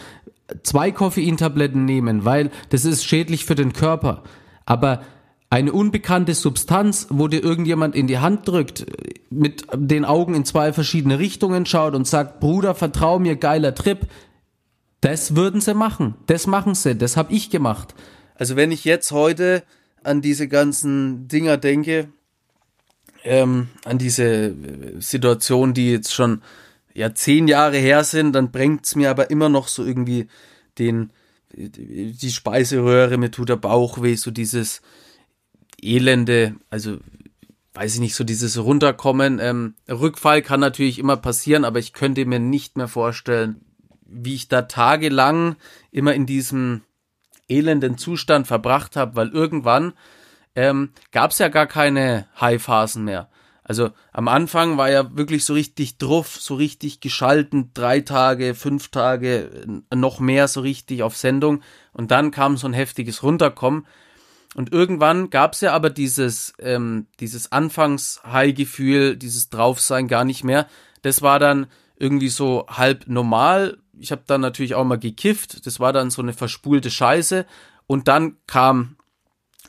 zwei 0.62 0.90
Koffeintabletten 0.90 1.84
nehmen, 1.84 2.24
weil 2.24 2.50
das 2.70 2.84
ist 2.84 3.04
schädlich 3.04 3.44
für 3.44 3.54
den 3.54 3.72
Körper. 3.72 4.22
Aber 4.64 5.02
eine 5.56 5.72
unbekannte 5.72 6.34
Substanz, 6.34 7.06
wo 7.08 7.28
dir 7.28 7.42
irgendjemand 7.42 7.94
in 7.94 8.06
die 8.06 8.18
Hand 8.18 8.46
drückt, 8.46 8.84
mit 9.30 9.64
den 9.74 10.04
Augen 10.04 10.34
in 10.34 10.44
zwei 10.44 10.74
verschiedene 10.74 11.18
Richtungen 11.18 11.64
schaut 11.64 11.94
und 11.94 12.06
sagt, 12.06 12.40
Bruder, 12.40 12.74
vertrau 12.74 13.18
mir, 13.18 13.36
geiler 13.36 13.74
Trip, 13.74 14.00
das 15.00 15.34
würden 15.34 15.62
sie 15.62 15.72
machen. 15.72 16.14
Das 16.26 16.46
machen 16.46 16.74
sie. 16.74 16.94
Das 16.94 17.16
habe 17.16 17.32
ich 17.32 17.48
gemacht. 17.48 17.94
Also 18.34 18.54
wenn 18.56 18.70
ich 18.70 18.84
jetzt 18.84 19.12
heute 19.12 19.62
an 20.04 20.20
diese 20.20 20.46
ganzen 20.46 21.26
Dinger 21.26 21.56
denke, 21.56 22.08
ähm, 23.24 23.68
an 23.86 23.96
diese 23.96 24.54
Situation, 24.98 25.72
die 25.72 25.90
jetzt 25.90 26.12
schon 26.12 26.42
ja 26.92 27.14
zehn 27.14 27.48
Jahre 27.48 27.78
her 27.78 28.04
sind, 28.04 28.34
dann 28.34 28.50
bringt's 28.50 28.94
mir 28.94 29.08
aber 29.08 29.30
immer 29.30 29.48
noch 29.48 29.68
so 29.68 29.86
irgendwie 29.86 30.28
den 30.78 31.12
die 31.56 32.30
Speiseröhre, 32.30 33.16
mir 33.16 33.30
tut 33.30 33.48
der 33.48 33.56
Bauch 33.56 34.02
weh, 34.02 34.16
so 34.16 34.30
dieses 34.30 34.82
Elende, 35.80 36.56
also 36.70 36.98
weiß 37.74 37.94
ich 37.94 38.00
nicht, 38.00 38.14
so 38.14 38.24
dieses 38.24 38.58
Runterkommen. 38.58 39.38
Ähm, 39.40 39.74
Rückfall 39.88 40.42
kann 40.42 40.60
natürlich 40.60 40.98
immer 40.98 41.16
passieren, 41.16 41.64
aber 41.64 41.78
ich 41.78 41.92
könnte 41.92 42.24
mir 42.24 42.38
nicht 42.38 42.76
mehr 42.76 42.88
vorstellen, 42.88 43.60
wie 44.06 44.34
ich 44.34 44.48
da 44.48 44.62
tagelang 44.62 45.56
immer 45.90 46.14
in 46.14 46.26
diesem 46.26 46.82
elenden 47.48 47.98
Zustand 47.98 48.46
verbracht 48.46 48.96
habe, 48.96 49.16
weil 49.16 49.28
irgendwann 49.28 49.92
ähm, 50.54 50.90
gab 51.12 51.32
es 51.32 51.38
ja 51.38 51.48
gar 51.48 51.66
keine 51.66 52.26
High-Phasen 52.40 53.04
mehr. 53.04 53.28
Also 53.62 53.90
am 54.12 54.28
Anfang 54.28 54.78
war 54.78 54.90
ja 54.90 55.16
wirklich 55.16 55.44
so 55.44 55.52
richtig 55.52 55.98
druff, 55.98 56.36
so 56.36 56.54
richtig 56.54 57.00
geschalten, 57.00 57.72
drei 57.74 58.00
Tage, 58.00 58.54
fünf 58.54 58.88
Tage, 58.88 59.50
noch 59.92 60.20
mehr 60.20 60.46
so 60.46 60.60
richtig 60.60 61.02
auf 61.02 61.16
Sendung. 61.16 61.62
Und 61.92 62.12
dann 62.12 62.30
kam 62.30 62.56
so 62.56 62.68
ein 62.68 62.72
heftiges 62.72 63.24
Runterkommen. 63.24 63.84
Und 64.56 64.72
irgendwann 64.72 65.28
gab 65.28 65.52
es 65.52 65.60
ja 65.60 65.74
aber 65.74 65.90
dieses, 65.90 66.54
ähm, 66.58 67.08
dieses 67.20 67.52
Anfangs-High-Gefühl, 67.52 69.18
dieses 69.18 69.50
Draufsein 69.50 70.08
gar 70.08 70.24
nicht 70.24 70.44
mehr. 70.44 70.66
Das 71.02 71.20
war 71.20 71.38
dann 71.38 71.66
irgendwie 71.96 72.30
so 72.30 72.64
halb 72.66 73.06
normal. 73.06 73.76
Ich 73.98 74.12
habe 74.12 74.22
dann 74.26 74.40
natürlich 74.40 74.74
auch 74.74 74.84
mal 74.84 74.98
gekifft. 74.98 75.66
Das 75.66 75.78
war 75.78 75.92
dann 75.92 76.08
so 76.08 76.22
eine 76.22 76.32
verspulte 76.32 76.90
Scheiße. 76.90 77.44
Und 77.86 78.08
dann 78.08 78.38
kam 78.46 78.96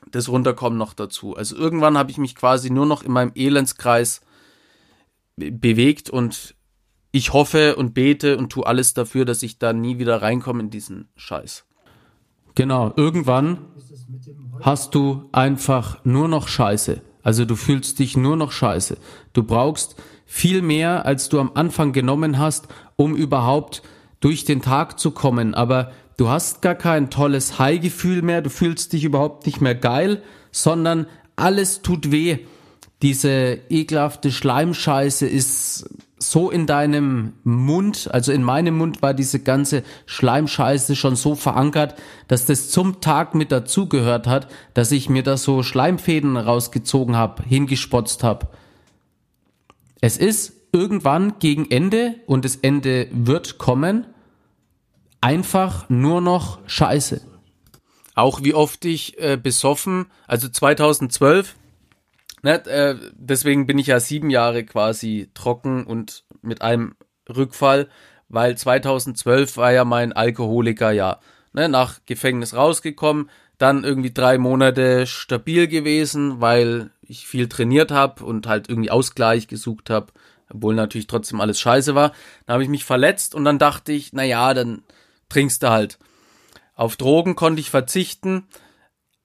das 0.10 0.30
Runterkommen 0.30 0.80
noch 0.80 0.94
dazu. 0.94 1.36
Also 1.36 1.58
irgendwann 1.58 1.98
habe 1.98 2.12
ich 2.12 2.18
mich 2.18 2.34
quasi 2.34 2.70
nur 2.70 2.86
noch 2.86 3.04
in 3.04 3.12
meinem 3.12 3.34
Elendskreis 3.36 4.22
bewegt 5.36 6.10
und 6.10 6.56
ich 7.12 7.34
hoffe 7.34 7.76
und 7.76 7.94
bete 7.94 8.38
und 8.38 8.54
tue 8.54 8.66
alles 8.66 8.94
dafür, 8.94 9.26
dass 9.26 9.44
ich 9.44 9.60
da 9.60 9.74
nie 9.74 10.00
wieder 10.00 10.22
reinkomme 10.22 10.64
in 10.64 10.70
diesen 10.70 11.10
Scheiß. 11.18 11.67
Genau, 12.58 12.92
irgendwann 12.96 13.60
hast 14.62 14.96
du 14.96 15.30
einfach 15.32 16.04
nur 16.04 16.28
noch 16.28 16.48
Scheiße. 16.48 17.04
Also 17.22 17.46
du 17.46 17.56
fühlst 17.56 18.00
dich 18.00 18.18
nur 18.18 18.36
noch 18.36 18.52
Scheiße. 18.52 18.98
Du 19.34 19.44
brauchst 19.44 19.96
viel 20.26 20.64
mehr, 20.64 21.06
als 21.06 21.30
du 21.30 21.40
am 21.40 21.52
Anfang 21.54 21.92
genommen 21.94 22.40
hast, 22.40 22.68
um 22.96 23.16
überhaupt 23.16 23.84
durch 24.22 24.44
den 24.44 24.64
Tag 24.64 24.98
zu 24.98 25.12
kommen. 25.12 25.54
Aber 25.54 25.92
du 26.18 26.30
hast 26.30 26.64
gar 26.64 26.74
kein 26.74 27.12
tolles 27.12 27.60
High-Gefühl 27.60 28.24
mehr, 28.24 28.42
du 28.42 28.50
fühlst 28.50 28.92
dich 28.94 29.04
überhaupt 29.04 29.46
nicht 29.46 29.62
mehr 29.62 29.76
geil, 29.76 30.24
sondern 30.52 31.06
alles 31.36 31.84
tut 31.84 32.12
weh. 32.12 32.40
diese 33.04 33.60
ekelhafte 33.70 34.32
Schleimscheiße 34.32 35.28
ist 35.28 35.88
so 36.20 36.50
in 36.50 36.66
deinem 36.66 37.34
Mund, 37.44 38.10
also 38.12 38.32
in 38.32 38.44
meinem 38.44 38.78
Mund 38.78 39.02
war 39.02 39.14
diese 39.14 39.40
ganze 39.40 39.84
Schleimscheiße 40.06 40.96
schon 40.96 41.16
so 41.16 41.36
verankert, 41.36 41.96
dass 42.28 42.46
das 42.46 42.70
zum 42.70 43.02
Tag 43.02 43.36
mit 43.36 43.52
dazugehört 43.52 44.26
hat, 44.28 44.48
dass 44.74 44.92
ich 44.92 45.10
mir 45.10 45.24
da 45.24 45.38
so 45.38 45.62
Schleimfäden 45.62 46.38
rausgezogen 46.38 47.16
habe, 47.16 47.44
hingespotzt 47.44 48.24
habe. 48.24 48.48
Es 50.02 50.18
ist 50.18 50.54
irgendwann 50.72 51.40
gegen 51.40 51.70
Ende 51.70 52.16
und 52.26 52.46
das 52.46 52.56
Ende 52.56 53.08
wird 53.12 53.58
kommen, 53.58 54.08
einfach 55.22 55.90
nur 55.90 56.22
noch 56.22 56.60
Scheiße. 56.68 57.22
Auch 58.16 58.44
wie 58.44 58.56
oft 58.56 58.84
ich 58.86 59.20
äh, 59.20 59.38
besoffen, 59.38 60.08
also 60.28 60.50
2012 60.50 61.56
Ne, 62.48 62.66
äh, 62.66 62.96
deswegen 63.12 63.66
bin 63.66 63.78
ich 63.78 63.88
ja 63.88 64.00
sieben 64.00 64.30
Jahre 64.30 64.64
quasi 64.64 65.30
trocken 65.34 65.86
und 65.86 66.24
mit 66.42 66.62
einem 66.62 66.96
Rückfall, 67.28 67.90
weil 68.30 68.58
2012 68.58 69.58
war 69.58 69.74
ja 69.74 69.84
mein 69.84 70.14
Alkoholikerjahr. 70.14 71.20
Ne, 71.52 71.68
nach 71.68 72.00
Gefängnis 72.06 72.56
rausgekommen, 72.56 73.30
dann 73.58 73.84
irgendwie 73.84 74.14
drei 74.14 74.38
Monate 74.38 75.08
stabil 75.08 75.68
gewesen, 75.68 76.40
weil 76.40 76.92
ich 77.02 77.28
viel 77.28 77.50
trainiert 77.50 77.92
habe 77.92 78.24
und 78.24 78.48
halt 78.48 78.70
irgendwie 78.70 78.92
Ausgleich 78.92 79.50
gesucht 79.50 79.90
habe, 79.90 80.14
obwohl 80.50 80.74
natürlich 80.74 81.08
trotzdem 81.08 81.42
alles 81.42 81.60
scheiße 81.60 81.96
war. 81.96 82.14
Dann 82.46 82.54
habe 82.54 82.64
ich 82.64 82.70
mich 82.70 82.86
verletzt 82.86 83.36
und 83.36 83.44
dann 83.44 83.60
dachte 83.60 83.92
ich, 83.92 84.14
na 84.14 84.24
ja, 84.24 84.54
dann 84.54 84.84
trinkst 85.28 85.64
du 85.64 85.70
halt. 85.70 86.00
Auf 86.76 86.96
Drogen 86.96 87.36
konnte 87.36 87.60
ich 87.60 87.70
verzichten, 87.70 88.48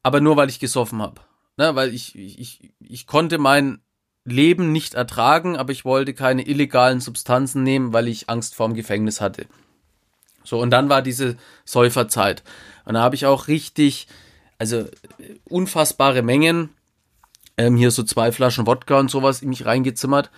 aber 0.02 0.21
nur 0.21 0.37
weil 0.37 0.49
ich 0.49 0.59
gesoffen 0.59 1.00
habe. 1.00 1.21
Ne, 1.56 1.75
weil 1.75 1.92
ich, 1.92 2.16
ich, 2.16 2.73
ich 2.80 3.06
konnte 3.06 3.38
mein 3.38 3.80
Leben 4.25 4.73
nicht 4.73 4.94
ertragen, 4.94 5.56
aber 5.56 5.73
ich 5.73 5.85
wollte 5.85 6.14
keine 6.14 6.47
illegalen 6.47 7.00
Substanzen 7.00 7.62
nehmen, 7.62 7.92
weil 7.92 8.09
ich 8.09 8.28
Angst 8.28 8.54
vorm 8.54 8.75
Gefängnis 8.75 9.21
hatte. 9.21 9.47
So, 10.44 10.61
und 10.61 10.71
dann 10.71 10.88
war 10.88 11.02
diese 11.02 11.37
Säuferzeit. 11.64 12.42
Und 12.85 12.94
da 12.94 13.02
habe 13.02 13.14
ich 13.14 13.26
auch 13.26 13.49
richtig, 13.49 14.06
also 14.59 14.87
unfassbare 15.44 16.23
Mengen, 16.23 16.71
ähm, 17.56 17.76
hier 17.76 17.90
so 17.90 18.02
zwei 18.02 18.32
Flaschen 18.32 18.66
Wodka 18.66 18.99
und 18.99 19.11
sowas 19.11 19.42
in 19.42 19.50
mich 19.50 19.66
reingezimmert. 19.66 20.30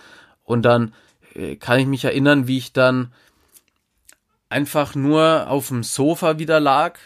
Und 0.43 0.63
dann 0.63 0.93
äh, 1.33 1.55
kann 1.55 1.79
ich 1.79 1.87
mich 1.87 2.05
erinnern, 2.05 2.47
wie 2.47 2.57
ich 2.57 2.73
dann 2.73 3.13
einfach 4.49 4.95
nur 4.95 5.49
auf 5.49 5.69
dem 5.69 5.83
Sofa 5.83 6.39
wieder 6.39 6.59
lag 6.59 6.97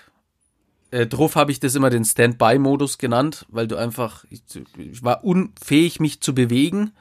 äh, 0.91 1.07
drauf 1.07 1.35
habe 1.35 1.51
ich 1.51 1.59
das 1.59 1.75
immer 1.75 1.89
den 1.89 2.05
Standby-Modus 2.05 2.97
genannt, 2.97 3.45
weil 3.49 3.67
du 3.67 3.75
einfach, 3.75 4.25
ich, 4.29 4.41
ich, 4.77 5.03
war 5.03 5.23
unfähig, 5.23 5.99
mich 5.99 6.21
zu 6.21 6.33
bewegen. 6.33 6.91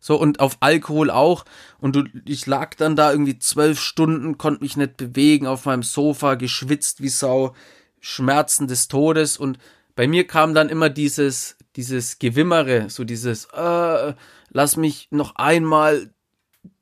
So, 0.00 0.16
und 0.16 0.40
auf 0.40 0.56
Alkohol 0.60 1.10
auch. 1.10 1.44
Und 1.80 1.94
du, 1.94 2.04
ich 2.24 2.46
lag 2.46 2.74
dann 2.74 2.96
da 2.96 3.12
irgendwie 3.12 3.38
zwölf 3.38 3.80
Stunden, 3.80 4.38
konnte 4.38 4.62
mich 4.62 4.76
nicht 4.76 4.96
bewegen, 4.96 5.46
auf 5.46 5.64
meinem 5.64 5.82
Sofa, 5.82 6.34
geschwitzt 6.34 7.02
wie 7.02 7.08
Sau, 7.08 7.54
Schmerzen 8.00 8.66
des 8.66 8.88
Todes. 8.88 9.36
Und 9.36 9.58
bei 9.94 10.08
mir 10.08 10.26
kam 10.26 10.54
dann 10.54 10.68
immer 10.68 10.88
dieses, 10.88 11.56
dieses 11.76 12.18
Gewimmere, 12.18 12.90
so 12.90 13.04
dieses, 13.04 13.46
äh, 13.46 14.14
lass 14.50 14.76
mich 14.76 15.08
noch 15.10 15.36
einmal 15.36 16.10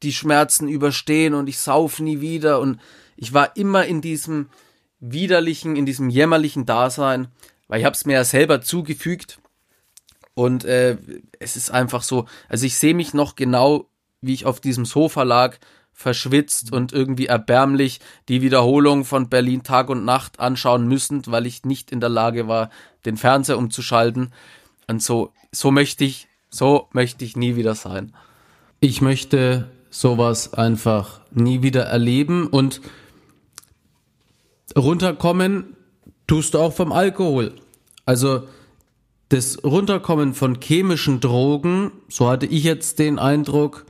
die 0.02 0.12
Schmerzen 0.12 0.68
überstehen 0.68 1.34
und 1.34 1.48
ich 1.48 1.58
sauf 1.58 2.00
nie 2.00 2.20
wieder. 2.20 2.60
Und 2.60 2.80
ich 3.16 3.32
war 3.32 3.56
immer 3.56 3.84
in 3.84 4.00
diesem, 4.00 4.48
widerlichen, 5.00 5.76
in 5.76 5.86
diesem 5.86 6.10
jämmerlichen 6.10 6.66
Dasein, 6.66 7.28
weil 7.68 7.80
ich 7.80 7.86
habe 7.86 7.94
es 7.94 8.04
mir 8.04 8.14
ja 8.14 8.24
selber 8.24 8.60
zugefügt 8.60 9.40
und 10.34 10.64
äh, 10.64 10.96
es 11.38 11.56
ist 11.56 11.70
einfach 11.70 12.02
so, 12.02 12.26
also 12.48 12.66
ich 12.66 12.76
sehe 12.76 12.94
mich 12.94 13.14
noch 13.14 13.36
genau, 13.36 13.88
wie 14.20 14.34
ich 14.34 14.46
auf 14.46 14.60
diesem 14.60 14.84
Sofa 14.84 15.22
lag, 15.22 15.56
verschwitzt 15.92 16.72
und 16.72 16.92
irgendwie 16.92 17.26
erbärmlich 17.26 18.00
die 18.28 18.40
Wiederholung 18.40 19.04
von 19.04 19.28
Berlin 19.28 19.62
Tag 19.62 19.90
und 19.90 20.04
Nacht 20.04 20.40
anschauen 20.40 20.88
müssen, 20.88 21.22
weil 21.26 21.46
ich 21.46 21.64
nicht 21.64 21.92
in 21.92 22.00
der 22.00 22.08
Lage 22.08 22.48
war, 22.48 22.70
den 23.04 23.18
Fernseher 23.18 23.58
umzuschalten. 23.58 24.32
Und 24.88 25.02
so, 25.02 25.32
so 25.52 25.70
möchte 25.70 26.04
ich, 26.04 26.28
so 26.48 26.88
möchte 26.92 27.24
ich 27.24 27.36
nie 27.36 27.54
wieder 27.56 27.74
sein. 27.74 28.14
Ich 28.80 29.02
möchte 29.02 29.70
sowas 29.90 30.54
einfach 30.54 31.20
nie 31.32 31.62
wieder 31.62 31.82
erleben 31.82 32.46
und 32.46 32.80
runterkommen 34.76 35.76
tust 36.26 36.54
du 36.54 36.58
auch 36.58 36.72
vom 36.72 36.92
Alkohol. 36.92 37.52
Also 38.04 38.44
das 39.28 39.62
Runterkommen 39.62 40.34
von 40.34 40.60
chemischen 40.60 41.20
Drogen, 41.20 41.92
so 42.08 42.28
hatte 42.28 42.46
ich 42.46 42.64
jetzt 42.64 42.98
den 42.98 43.18
Eindruck, 43.18 43.86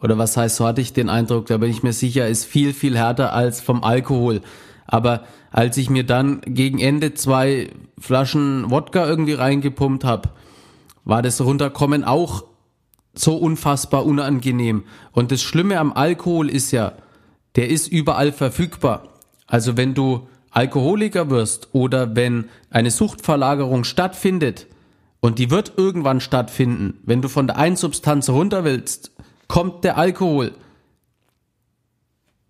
oder 0.00 0.18
was 0.18 0.36
heißt, 0.36 0.56
so 0.56 0.66
hatte 0.66 0.82
ich 0.82 0.92
den 0.92 1.08
Eindruck, 1.08 1.46
da 1.46 1.56
bin 1.56 1.70
ich 1.70 1.82
mir 1.82 1.94
sicher, 1.94 2.28
ist 2.28 2.44
viel, 2.44 2.74
viel 2.74 2.96
härter 2.96 3.32
als 3.32 3.62
vom 3.62 3.82
Alkohol. 3.82 4.42
Aber 4.86 5.24
als 5.50 5.78
ich 5.78 5.88
mir 5.88 6.04
dann 6.04 6.42
gegen 6.44 6.78
Ende 6.78 7.14
zwei 7.14 7.70
Flaschen 7.98 8.70
Wodka 8.70 9.06
irgendwie 9.06 9.32
reingepumpt 9.32 10.04
habe, 10.04 10.28
war 11.04 11.22
das 11.22 11.40
Runterkommen 11.40 12.04
auch 12.04 12.44
so 13.14 13.36
unfassbar 13.36 14.04
unangenehm. 14.04 14.84
Und 15.12 15.32
das 15.32 15.42
Schlimme 15.42 15.78
am 15.78 15.92
Alkohol 15.92 16.50
ist 16.50 16.70
ja, 16.72 16.92
der 17.56 17.70
ist 17.70 17.88
überall 17.88 18.32
verfügbar. 18.32 19.13
Also 19.54 19.76
wenn 19.76 19.94
du 19.94 20.26
Alkoholiker 20.50 21.30
wirst 21.30 21.68
oder 21.70 22.16
wenn 22.16 22.46
eine 22.70 22.90
Suchtverlagerung 22.90 23.84
stattfindet, 23.84 24.66
und 25.20 25.38
die 25.38 25.48
wird 25.52 25.74
irgendwann 25.76 26.20
stattfinden, 26.20 26.98
wenn 27.04 27.22
du 27.22 27.28
von 27.28 27.46
der 27.46 27.56
einen 27.56 27.76
Substanz 27.76 28.28
runter 28.28 28.64
willst, 28.64 29.12
kommt 29.46 29.84
der 29.84 29.96
Alkohol. 29.96 30.56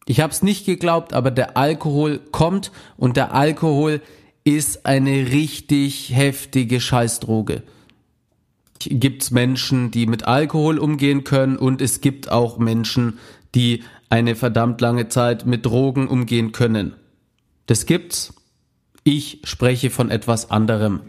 Ich 0.06 0.20
habe 0.20 0.32
es 0.32 0.42
nicht 0.42 0.64
geglaubt, 0.64 1.12
aber 1.12 1.30
der 1.30 1.58
Alkohol 1.58 2.20
kommt 2.32 2.72
und 2.96 3.18
der 3.18 3.34
Alkohol 3.34 4.00
ist 4.44 4.86
eine 4.86 5.30
richtig 5.30 6.08
heftige 6.08 6.80
Scheißdroge. 6.80 7.64
Gibt's 8.78 9.30
Menschen, 9.30 9.90
die 9.90 10.06
mit 10.06 10.26
Alkohol 10.26 10.78
umgehen 10.78 11.22
können 11.22 11.58
und 11.58 11.82
es 11.82 12.00
gibt 12.00 12.30
auch 12.30 12.56
Menschen, 12.56 13.18
die 13.54 13.82
eine 14.14 14.36
verdammt 14.36 14.80
lange 14.80 15.08
Zeit 15.08 15.44
mit 15.44 15.66
Drogen 15.66 16.06
umgehen 16.06 16.52
können. 16.52 16.94
Das 17.66 17.84
gibt's. 17.84 18.32
Ich 19.02 19.40
spreche 19.42 19.90
von 19.90 20.08
etwas 20.08 20.52
anderem. 20.52 21.00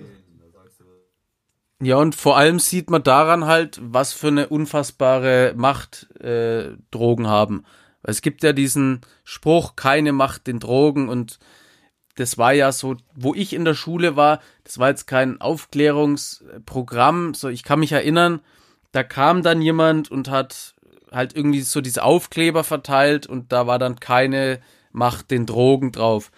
Ja, 1.80 1.98
und 1.98 2.15
vor 2.15 2.36
allem 2.36 2.58
sieht 2.58 2.89
man 2.89 3.04
daran 3.04 3.46
halt, 3.46 3.80
was 3.80 4.13
für 4.13 4.30
eine 4.30 4.48
unfassbare 4.48 5.54
Macht 5.56 6.12
äh, 6.20 6.78
Drogen 6.89 7.28
haben. 7.28 7.63
Es 8.02 8.24
gibt 8.24 8.41
ja 8.41 8.54
diesen 8.54 9.02
Spruch, 9.24 9.76
keine 9.76 10.12
Macht 10.12 10.48
den 10.48 10.60
Drogen 10.60 11.08
und 11.08 11.38
das 12.15 12.39
war 12.39 12.54
ja 12.54 12.72
so, 12.72 12.96
wo 13.13 13.36
ich 13.36 13.54
in 13.54 13.65
der 13.65 13.76
Schule 13.76 14.15
war, 14.15 14.39
das 14.63 14.80
war 14.80 14.89
jetzt 14.89 15.06
kein 15.06 15.39
Aufklärungsprogramm, 15.41 17.36
so 17.36 17.50
ich 17.50 17.62
kann 17.62 17.82
mich 17.82 17.91
erinnern, 17.91 18.39
da 18.94 19.04
kam 19.04 19.44
dann 19.44 19.62
jemand 19.62 20.10
und 20.10 20.30
hat 20.30 20.75
halt 21.15 21.36
irgendwie 21.36 21.62
so 21.62 21.82
diese 21.82 22.04
Aufkleber 22.04 22.63
verteilt 22.63 23.25
und 23.25 23.51
da 23.51 23.67
war 23.67 23.80
dann 23.80 23.99
keine 23.99 24.60
Macht 24.91 25.32
den 25.32 25.45
Drogen 25.45 25.91
drauf. 25.91 26.32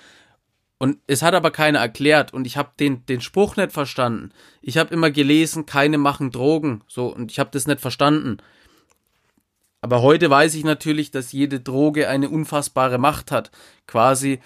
Und 0.80 1.00
es 1.08 1.24
hat 1.24 1.34
aber 1.34 1.52
keiner 1.52 1.80
erklärt 1.80 2.34
und 2.34 2.46
ich 2.46 2.56
habe 2.56 2.72
den, 2.80 3.06
den 3.08 3.20
Spruch 3.20 3.56
nicht 3.56 3.72
verstanden. 3.72 4.32
Ich 4.62 4.78
habe 4.78 4.94
immer 4.94 5.10
gelesen, 5.10 5.66
keine 5.66 5.98
machen 5.98 6.32
Drogen, 6.32 6.84
so 6.88 7.14
und 7.14 7.32
ich 7.32 7.40
habe 7.40 7.50
das 7.52 7.66
nicht 7.66 7.82
verstanden. 7.82 8.38
Aber 9.82 10.02
heute 10.02 10.30
weiß 10.30 10.54
ich 10.56 10.64
natürlich, 10.64 11.12
dass 11.12 11.32
jede 11.32 11.60
Droge 11.60 12.10
eine 12.10 12.30
unfassbare 12.30 12.98
Macht 12.98 13.32
hat. 13.32 13.52
Quasi, 13.88 14.40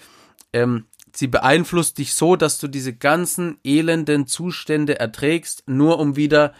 ähm, 0.52 0.86
sie 1.12 1.26
beeinflusst 1.26 1.98
dich 1.98 2.14
so, 2.14 2.36
dass 2.36 2.58
du 2.58 2.68
diese 2.68 2.94
ganzen 2.94 3.58
elenden 3.64 4.26
Zustände 4.26 4.98
erträgst, 4.98 5.64
nur 5.66 5.98
um 5.98 6.16
wieder 6.16 6.54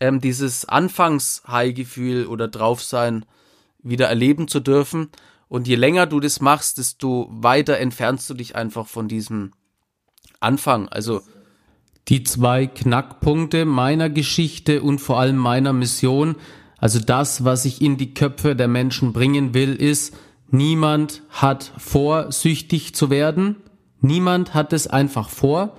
ähm, 0.00 0.20
dieses 0.20 0.64
Anfangs-High-Gefühl 0.64 2.26
oder 2.26 2.48
Draufsein 2.48 3.24
wieder 3.82 4.08
erleben 4.08 4.48
zu 4.48 4.60
dürfen. 4.60 5.10
Und 5.48 5.68
je 5.68 5.76
länger 5.76 6.06
du 6.06 6.20
das 6.20 6.40
machst, 6.40 6.78
desto 6.78 7.28
weiter 7.30 7.78
entfernst 7.78 8.28
du 8.30 8.34
dich 8.34 8.56
einfach 8.56 8.86
von 8.86 9.08
diesem 9.08 9.52
Anfang. 10.40 10.88
Also 10.88 11.20
die 12.08 12.24
zwei 12.24 12.66
Knackpunkte 12.66 13.64
meiner 13.64 14.10
Geschichte 14.10 14.82
und 14.82 14.98
vor 14.98 15.20
allem 15.20 15.36
meiner 15.36 15.72
Mission, 15.72 16.36
also 16.78 16.98
das, 16.98 17.44
was 17.44 17.64
ich 17.64 17.80
in 17.80 17.96
die 17.96 18.14
Köpfe 18.14 18.56
der 18.56 18.68
Menschen 18.68 19.12
bringen 19.12 19.54
will, 19.54 19.74
ist, 19.74 20.14
niemand 20.50 21.22
hat 21.30 21.72
vor, 21.78 22.32
süchtig 22.32 22.94
zu 22.94 23.10
werden. 23.10 23.56
Niemand 24.00 24.54
hat 24.54 24.72
es 24.72 24.88
einfach 24.88 25.28
vor 25.28 25.76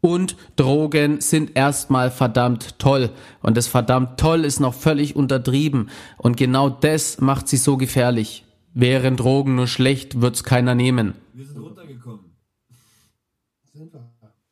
und 0.00 0.36
Drogen 0.56 1.20
sind 1.20 1.56
erstmal 1.56 2.10
verdammt 2.10 2.78
toll. 2.78 3.10
Und 3.42 3.56
das 3.56 3.66
verdammt 3.66 4.18
toll 4.18 4.44
ist 4.44 4.60
noch 4.60 4.74
völlig 4.74 5.14
untertrieben. 5.14 5.90
Und 6.16 6.36
genau 6.36 6.70
das 6.70 7.20
macht 7.20 7.48
sie 7.48 7.58
so 7.58 7.76
gefährlich. 7.76 8.44
Wären 8.72 9.16
Drogen 9.16 9.56
nur 9.56 9.66
schlecht, 9.66 10.20
wird's 10.20 10.44
keiner 10.44 10.74
nehmen. 10.74 11.14
Wir 11.32 11.46
sind 11.46 11.58
runtergekommen. 11.58 12.20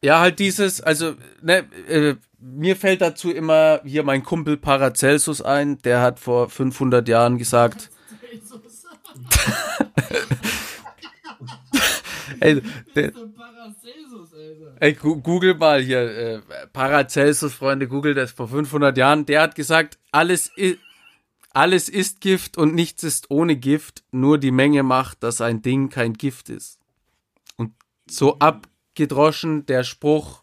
Ja, 0.03 0.21
halt 0.21 0.39
dieses, 0.39 0.81
also, 0.81 1.15
ne, 1.43 1.65
äh, 1.89 2.15
mir 2.39 2.77
fällt 2.77 3.01
dazu 3.01 3.33
immer 3.33 3.81
hier 3.85 4.05
mein 4.05 4.23
Kumpel 4.23 4.57
Paracelsus 4.57 5.43
ein, 5.43 5.79
der 5.79 6.01
hat 6.01 6.21
vor 6.21 6.49
500 6.49 7.09
Jahren 7.09 7.37
gesagt, 7.37 7.91
ey, 12.41 12.63
der, 12.95 13.13
ey, 14.81 14.95
Google 14.95 15.55
mal 15.55 15.81
hier, 15.83 16.01
äh, 16.01 16.41
Paracelsus, 16.73 17.55
Freunde, 17.55 17.89
Google 17.89 18.15
das 18.15 18.33
vor 18.33 18.49
500 18.49 18.97
Jahren, 18.97 19.27
der 19.27 19.43
hat 19.43 19.55
gesagt, 19.55 19.99
alles 20.11 20.51
ist, 20.57 20.79
alles 21.51 21.89
ist 21.89 22.21
Gift 22.21 22.57
und 22.57 22.75
nichts 22.75 23.03
ist 23.03 23.31
ohne 23.31 23.57
Gift, 23.57 24.05
nur 24.13 24.39
die 24.39 24.51
Menge 24.51 24.83
macht, 24.83 25.23
dass 25.23 25.41
ein 25.41 25.63
Ding 25.63 25.89
kein 25.89 26.13
Gift 26.13 26.51
ist. 26.51 26.79
Und 27.57 27.73
so 28.09 28.39
abgedroschen 28.39 29.67
der 29.67 29.85
Spruch, 29.85 30.43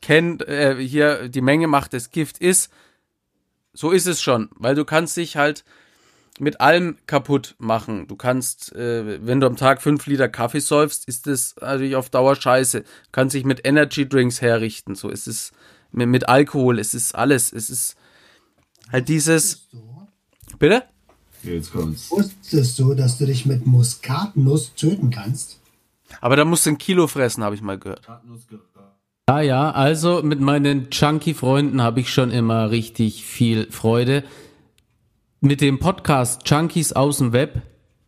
kennt, 0.00 0.46
äh, 0.48 0.76
hier 0.76 1.28
die 1.28 1.40
Menge 1.40 1.66
macht 1.66 1.92
das 1.92 2.10
Gift 2.10 2.38
ist, 2.38 2.72
so 3.72 3.90
ist 3.90 4.06
es 4.06 4.20
schon, 4.20 4.50
weil 4.54 4.74
du 4.74 4.84
kannst 4.84 5.16
dich 5.16 5.36
halt 5.36 5.64
mit 6.38 6.60
allem 6.60 6.96
kaputt 7.06 7.54
machen. 7.58 8.06
Du 8.06 8.16
kannst, 8.16 8.74
äh, 8.74 9.26
wenn 9.26 9.40
du 9.40 9.46
am 9.46 9.56
Tag 9.56 9.82
fünf 9.82 10.06
Liter 10.06 10.28
Kaffee 10.28 10.60
säufst, 10.60 11.06
ist 11.06 11.26
das 11.26 11.54
natürlich 11.60 11.96
auf 11.96 12.10
Dauer 12.10 12.36
scheiße. 12.36 12.80
Du 12.80 12.86
kannst 13.12 13.34
dich 13.34 13.44
mit 13.44 13.66
Energy 13.66 14.08
Drinks 14.08 14.40
herrichten. 14.40 14.94
So 14.94 15.08
ist 15.08 15.26
es 15.26 15.52
mit, 15.92 16.08
mit 16.08 16.28
Alkohol, 16.28 16.78
es 16.78 16.94
ist 16.94 17.14
alles. 17.14 17.52
Es 17.52 17.68
ist 17.68 17.96
halt 18.90 19.08
dieses. 19.08 19.68
Bitte? 20.58 20.84
Jetzt 21.42 21.72
kommt's. 21.72 22.10
Wusstest 22.10 22.78
du, 22.78 22.94
dass 22.94 23.18
du 23.18 23.26
dich 23.26 23.46
mit 23.46 23.66
Muskatnuss 23.66 24.74
töten 24.74 25.10
kannst? 25.10 25.58
Aber 26.20 26.36
da 26.36 26.44
musst 26.44 26.66
du 26.66 26.70
ein 26.70 26.78
Kilo 26.78 27.06
fressen, 27.06 27.44
habe 27.44 27.54
ich 27.54 27.62
mal 27.62 27.78
gehört. 27.78 28.06
Ja, 29.28 29.40
ja, 29.40 29.70
also 29.70 30.22
mit 30.22 30.40
meinen 30.40 30.90
Chunky-Freunden 30.90 31.80
habe 31.82 32.00
ich 32.00 32.12
schon 32.12 32.30
immer 32.32 32.70
richtig 32.70 33.24
viel 33.24 33.70
Freude. 33.70 34.24
Mit 35.42 35.62
dem 35.62 35.78
Podcast 35.78 36.44
Chunkies 36.44 36.92
aus 36.92 37.16
dem 37.16 37.32
Web 37.32 37.62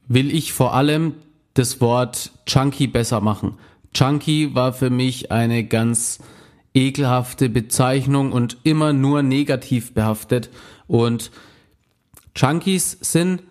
will 0.06 0.30
ich 0.30 0.52
vor 0.52 0.74
allem 0.74 1.14
das 1.54 1.80
Wort 1.80 2.30
Chunky 2.44 2.86
besser 2.86 3.22
machen. 3.22 3.56
Chunky 3.94 4.54
war 4.54 4.74
für 4.74 4.90
mich 4.90 5.32
eine 5.32 5.64
ganz 5.64 6.18
ekelhafte 6.74 7.48
Bezeichnung 7.48 8.32
und 8.32 8.58
immer 8.64 8.92
nur 8.92 9.22
negativ 9.22 9.94
behaftet. 9.94 10.50
Und 10.86 11.30
Chunkies 12.34 12.98
sind 13.00 13.42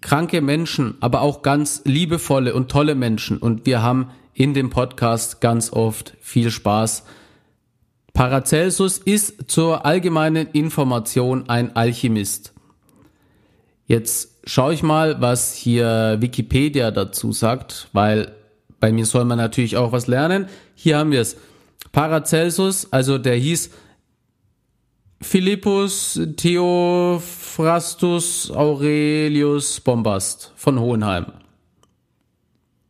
kranke 0.00 0.40
Menschen, 0.40 0.94
aber 1.00 1.22
auch 1.22 1.42
ganz 1.42 1.82
liebevolle 1.84 2.54
und 2.54 2.70
tolle 2.70 2.94
Menschen. 2.94 3.38
Und 3.38 3.66
wir 3.66 3.82
haben 3.82 4.10
in 4.34 4.54
dem 4.54 4.70
Podcast 4.70 5.40
ganz 5.40 5.72
oft 5.72 6.16
viel 6.20 6.52
Spaß. 6.52 7.02
Paracelsus 8.12 8.98
ist 8.98 9.50
zur 9.50 9.86
allgemeinen 9.86 10.48
Information 10.52 11.48
ein 11.48 11.74
Alchemist. 11.74 12.52
Jetzt 13.86 14.40
schaue 14.44 14.74
ich 14.74 14.82
mal, 14.82 15.20
was 15.20 15.54
hier 15.54 16.16
Wikipedia 16.20 16.90
dazu 16.90 17.32
sagt, 17.32 17.88
weil 17.92 18.34
bei 18.80 18.92
mir 18.92 19.06
soll 19.06 19.24
man 19.24 19.38
natürlich 19.38 19.76
auch 19.76 19.92
was 19.92 20.08
lernen. 20.08 20.46
Hier 20.74 20.98
haben 20.98 21.10
wir 21.10 21.20
es. 21.20 21.36
Paracelsus, 21.92 22.92
also 22.92 23.18
der 23.18 23.36
hieß 23.36 23.70
Philippus 25.20 26.20
Theophrastus 26.36 28.50
Aurelius 28.50 29.80
Bombast 29.80 30.52
von 30.56 30.80
Hohenheim. 30.80 31.26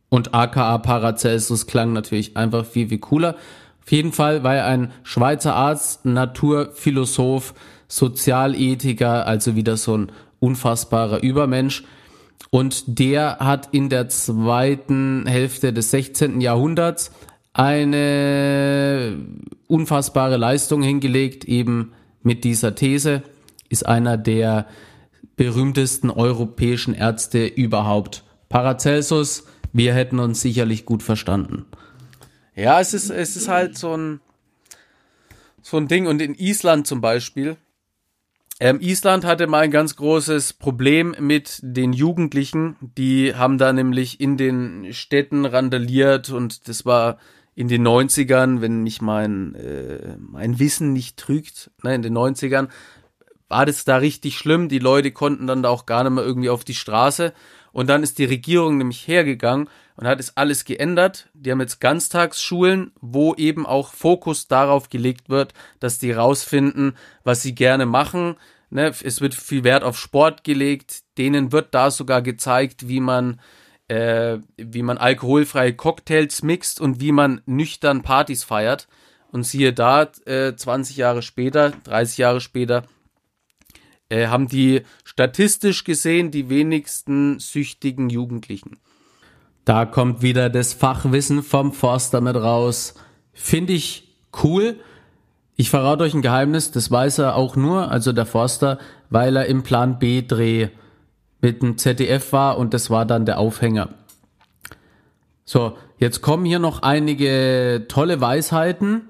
Und 0.09 0.33
aka 0.33 0.77
Paracelsus 0.79 1.67
klang 1.67 1.93
natürlich 1.93 2.35
einfach 2.37 2.65
viel, 2.65 2.89
viel 2.89 2.99
cooler. 2.99 3.35
Auf 3.83 3.91
jeden 3.91 4.11
Fall 4.11 4.43
war 4.43 4.55
er 4.55 4.65
ein 4.65 4.91
Schweizer 5.03 5.55
Arzt, 5.55 6.05
Naturphilosoph, 6.05 7.53
Sozialethiker, 7.87 9.27
also 9.27 9.55
wieder 9.55 9.77
so 9.77 9.97
ein 9.97 10.11
unfassbarer 10.39 11.21
Übermensch. 11.21 11.83
Und 12.49 12.99
der 12.99 13.39
hat 13.39 13.69
in 13.71 13.89
der 13.89 14.09
zweiten 14.09 15.25
Hälfte 15.27 15.73
des 15.73 15.91
16. 15.91 16.39
Jahrhunderts 16.41 17.11
eine 17.53 19.17
unfassbare 19.67 20.37
Leistung 20.37 20.81
hingelegt, 20.81 21.45
eben 21.45 21.93
mit 22.21 22.43
dieser 22.43 22.75
These, 22.75 23.23
ist 23.69 23.85
einer 23.85 24.17
der 24.17 24.67
berühmtesten 25.35 26.09
europäischen 26.09 26.93
Ärzte 26.93 27.45
überhaupt. 27.45 28.23
Paracelsus 28.49 29.45
wir 29.73 29.95
hätten 29.95 30.19
uns 30.19 30.39
sicherlich 30.39 30.85
gut 30.85 31.01
verstanden. 31.01 31.65
Ja, 32.55 32.79
es 32.79 32.93
ist, 32.93 33.09
es 33.09 33.35
ist 33.35 33.47
halt 33.47 33.77
so 33.77 33.95
ein, 33.95 34.21
so 35.61 35.77
ein 35.77 35.87
Ding. 35.87 36.07
Und 36.07 36.21
in 36.21 36.35
Island 36.35 36.87
zum 36.87 37.01
Beispiel, 37.01 37.57
ähm, 38.59 38.79
Island 38.81 39.25
hatte 39.25 39.47
mal 39.47 39.61
ein 39.61 39.71
ganz 39.71 39.95
großes 39.95 40.53
Problem 40.53 41.15
mit 41.19 41.59
den 41.63 41.93
Jugendlichen. 41.93 42.75
Die 42.81 43.35
haben 43.35 43.57
da 43.57 43.73
nämlich 43.73 44.21
in 44.21 44.37
den 44.37 44.93
Städten 44.93 45.45
randaliert 45.45 46.29
und 46.29 46.67
das 46.67 46.85
war 46.85 47.17
in 47.55 47.67
den 47.67 47.85
90ern, 47.85 48.61
wenn 48.61 48.83
mich 48.83 49.01
mein, 49.01 49.55
äh, 49.55 50.17
mein 50.17 50.59
Wissen 50.59 50.93
nicht 50.93 51.17
trügt, 51.17 51.71
ne, 51.83 51.95
in 51.95 52.01
den 52.01 52.13
90ern 52.17 52.69
war 53.53 53.67
das 53.67 53.85
da 53.85 53.97
richtig 53.97 54.37
schlimm. 54.37 54.67
Die 54.67 54.79
Leute 54.79 55.11
konnten 55.11 55.45
dann 55.45 55.61
da 55.61 55.69
auch 55.69 55.85
gar 55.85 56.03
nicht 56.03 56.13
mehr 56.13 56.23
irgendwie 56.23 56.49
auf 56.49 56.63
die 56.63 56.73
Straße. 56.73 57.33
Und 57.73 57.89
dann 57.89 58.03
ist 58.03 58.19
die 58.19 58.25
Regierung 58.25 58.77
nämlich 58.77 59.07
hergegangen 59.07 59.67
und 59.95 60.07
hat 60.07 60.19
es 60.19 60.37
alles 60.37 60.63
geändert. 60.63 61.27
Die 61.33 61.51
haben 61.51 61.59
jetzt 61.59 61.81
Ganztagsschulen, 61.81 62.91
wo 63.01 63.33
eben 63.35 63.65
auch 63.65 63.93
Fokus 63.93 64.47
darauf 64.47 64.89
gelegt 64.89 65.27
wird, 65.29 65.53
dass 65.79 65.99
die 65.99 66.11
rausfinden, 66.11 66.95
was 67.23 67.41
sie 67.41 67.55
gerne 67.55 67.85
machen. 67.85 68.37
Ne, 68.69 68.93
es 69.03 69.21
wird 69.21 69.33
viel 69.33 69.63
Wert 69.63 69.83
auf 69.83 69.97
Sport 69.97 70.43
gelegt. 70.43 71.03
Denen 71.17 71.51
wird 71.51 71.73
da 71.73 71.91
sogar 71.91 72.21
gezeigt, 72.21 72.87
wie 72.87 72.99
man 72.99 73.39
äh, 73.87 74.39
wie 74.57 74.83
man 74.83 74.97
alkoholfreie 74.97 75.73
Cocktails 75.73 76.41
mixt 76.41 76.79
und 76.79 77.01
wie 77.01 77.11
man 77.11 77.41
nüchtern 77.45 78.01
Partys 78.01 78.43
feiert. 78.43 78.87
Und 79.31 79.45
siehe 79.45 79.73
da, 79.73 80.11
äh, 80.25 80.55
20 80.55 80.95
Jahre 80.97 81.23
später, 81.23 81.71
30 81.83 82.19
Jahre 82.19 82.39
später, 82.39 82.83
äh, 84.13 84.27
haben 84.27 84.47
die 84.47 84.81
statistisch 85.03 85.83
gesehen 85.83 86.29
die 86.29 86.49
wenigsten 86.49 87.39
süchtigen 87.39 88.09
Jugendlichen. 88.09 88.77
Da 89.65 89.85
kommt 89.85 90.21
wieder 90.21 90.49
das 90.49 90.73
Fachwissen 90.73 91.41
vom 91.41 91.73
Forster 91.73 92.21
mit 92.21 92.35
raus. 92.35 92.93
Finde 93.33 93.73
ich 93.73 94.15
cool. 94.43 94.75
Ich 95.55 95.69
verrate 95.69 96.03
euch 96.03 96.13
ein 96.13 96.21
Geheimnis, 96.21 96.71
das 96.71 96.91
weiß 96.91 97.19
er 97.19 97.35
auch 97.35 97.55
nur, 97.55 97.89
also 97.91 98.11
der 98.11 98.25
Forster, 98.25 98.79
weil 99.09 99.35
er 99.35 99.45
im 99.45 99.63
Plan 99.63 99.99
B-Dreh 99.99 100.69
mit 101.41 101.61
dem 101.61 101.77
ZDF 101.77 102.33
war 102.33 102.57
und 102.57 102.73
das 102.73 102.89
war 102.89 103.05
dann 103.05 103.25
der 103.25 103.39
Aufhänger. 103.39 103.89
So, 105.45 105.77
jetzt 105.97 106.21
kommen 106.21 106.45
hier 106.45 106.59
noch 106.59 106.81
einige 106.81 107.85
tolle 107.87 108.21
Weisheiten. 108.21 109.09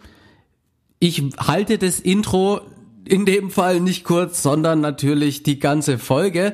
Ich 1.00 1.22
halte 1.38 1.78
das 1.78 2.00
Intro 2.00 2.62
in 3.06 3.26
dem 3.26 3.52
Fall 3.52 3.80
nicht 3.80 4.04
kurz, 4.04 4.44
sondern 4.44 4.82
natürlich 4.82 5.44
die 5.44 5.60
ganze 5.60 5.98
Folge, 5.98 6.54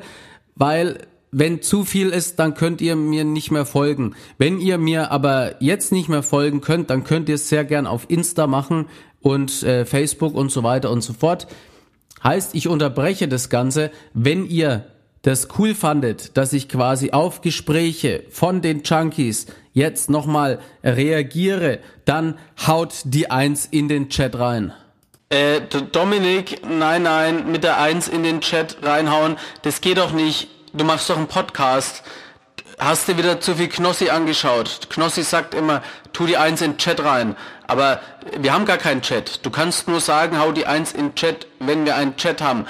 weil 0.54 0.98
wenn 1.32 1.62
zu 1.62 1.84
viel 1.84 2.08
ist, 2.08 2.38
dann 2.38 2.54
könnt 2.54 2.80
ihr 2.80 2.96
mir 2.96 3.24
nicht 3.24 3.50
mehr 3.50 3.64
folgen. 3.64 4.14
Wenn 4.38 4.58
ihr 4.58 4.78
mir 4.78 5.12
aber 5.12 5.62
jetzt 5.62 5.92
nicht 5.92 6.08
mehr 6.08 6.22
folgen 6.22 6.60
könnt, 6.60 6.90
dann 6.90 7.04
könnt 7.04 7.28
ihr 7.28 7.36
es 7.36 7.48
sehr 7.48 7.64
gern 7.64 7.86
auf 7.86 8.06
Insta 8.08 8.46
machen 8.46 8.86
und 9.20 9.62
äh, 9.62 9.84
Facebook 9.84 10.34
und 10.34 10.50
so 10.50 10.62
weiter 10.62 10.90
und 10.90 11.02
so 11.02 11.12
fort. 11.12 11.46
Heißt, 12.24 12.54
ich 12.54 12.68
unterbreche 12.68 13.28
das 13.28 13.48
Ganze, 13.48 13.90
wenn 14.12 14.44
ihr 14.44 14.86
das 15.22 15.48
cool 15.58 15.74
fandet, 15.74 16.36
dass 16.36 16.52
ich 16.52 16.68
quasi 16.68 17.12
auf 17.12 17.42
Gespräche 17.42 18.24
von 18.30 18.62
den 18.62 18.82
Junkies 18.82 19.46
jetzt 19.72 20.10
nochmal 20.10 20.58
reagiere, 20.82 21.78
dann 22.04 22.38
haut 22.66 23.02
die 23.04 23.30
Eins 23.30 23.66
in 23.66 23.88
den 23.88 24.08
Chat 24.08 24.38
rein. 24.38 24.72
Äh, 25.32 25.60
Dominik, 25.92 26.60
nein, 26.68 27.04
nein, 27.04 27.52
mit 27.52 27.62
der 27.62 27.80
Eins 27.80 28.08
in 28.08 28.24
den 28.24 28.40
Chat 28.40 28.78
reinhauen, 28.82 29.36
das 29.62 29.80
geht 29.80 29.98
doch 29.98 30.10
nicht. 30.10 30.48
Du 30.72 30.84
machst 30.84 31.08
doch 31.08 31.16
einen 31.16 31.28
Podcast. 31.28 32.02
Hast 32.80 33.08
du 33.08 33.16
wieder 33.16 33.38
zu 33.38 33.54
viel 33.54 33.68
Knossi 33.68 34.10
angeschaut? 34.10 34.88
Knossi 34.90 35.22
sagt 35.22 35.54
immer, 35.54 35.82
tu 36.12 36.26
die 36.26 36.36
Eins 36.36 36.62
in 36.62 36.72
den 36.72 36.78
Chat 36.78 37.04
rein. 37.04 37.36
Aber 37.68 38.00
wir 38.40 38.52
haben 38.52 38.64
gar 38.64 38.78
keinen 38.78 39.02
Chat. 39.02 39.46
Du 39.46 39.50
kannst 39.50 39.86
nur 39.86 40.00
sagen, 40.00 40.40
hau 40.40 40.50
die 40.50 40.66
Eins 40.66 40.92
in 40.92 41.10
den 41.10 41.14
Chat, 41.14 41.46
wenn 41.60 41.84
wir 41.84 41.94
einen 41.94 42.16
Chat 42.16 42.42
haben. 42.42 42.64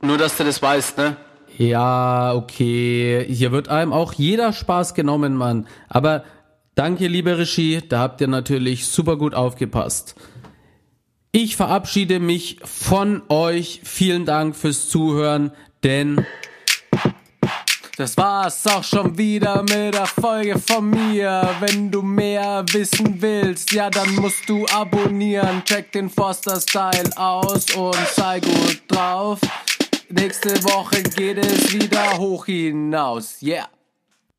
Nur, 0.00 0.16
dass 0.16 0.36
du 0.36 0.44
das 0.44 0.62
weißt, 0.62 0.96
ne? 0.98 1.16
Ja, 1.56 2.34
okay. 2.34 3.26
Hier 3.28 3.50
wird 3.50 3.68
einem 3.68 3.92
auch 3.92 4.12
jeder 4.12 4.52
Spaß 4.52 4.94
genommen, 4.94 5.34
Mann. 5.34 5.66
Aber 5.88 6.22
danke, 6.76 7.08
liebe 7.08 7.36
Regie, 7.36 7.82
da 7.88 7.98
habt 7.98 8.20
ihr 8.20 8.28
natürlich 8.28 8.86
super 8.86 9.16
gut 9.16 9.34
aufgepasst. 9.34 10.14
Ich 11.30 11.56
verabschiede 11.56 12.20
mich 12.20 12.58
von 12.64 13.22
euch. 13.28 13.80
Vielen 13.84 14.24
Dank 14.24 14.56
fürs 14.56 14.88
Zuhören, 14.88 15.52
denn 15.84 16.24
Das 17.98 18.16
war's 18.16 18.64
auch 18.68 18.84
schon 18.84 19.18
wieder 19.18 19.60
mit 19.62 19.92
der 19.92 20.06
Folge 20.06 20.56
von 20.58 20.88
mir. 20.88 21.50
Wenn 21.58 21.90
du 21.90 22.00
mehr 22.00 22.64
wissen 22.70 23.20
willst, 23.20 23.72
ja, 23.72 23.90
dann 23.90 24.14
musst 24.14 24.48
du 24.48 24.64
abonnieren. 24.66 25.64
Check 25.64 25.90
den 25.90 26.08
Forster 26.08 26.60
Style 26.60 27.10
aus 27.16 27.74
und 27.74 27.96
sei 28.14 28.38
gut 28.38 28.82
drauf. 28.86 29.40
Nächste 30.10 30.62
Woche 30.62 31.02
geht 31.02 31.38
es 31.38 31.72
wieder 31.74 32.16
hoch 32.16 32.46
hinaus. 32.46 33.42
Yeah. 33.42 33.68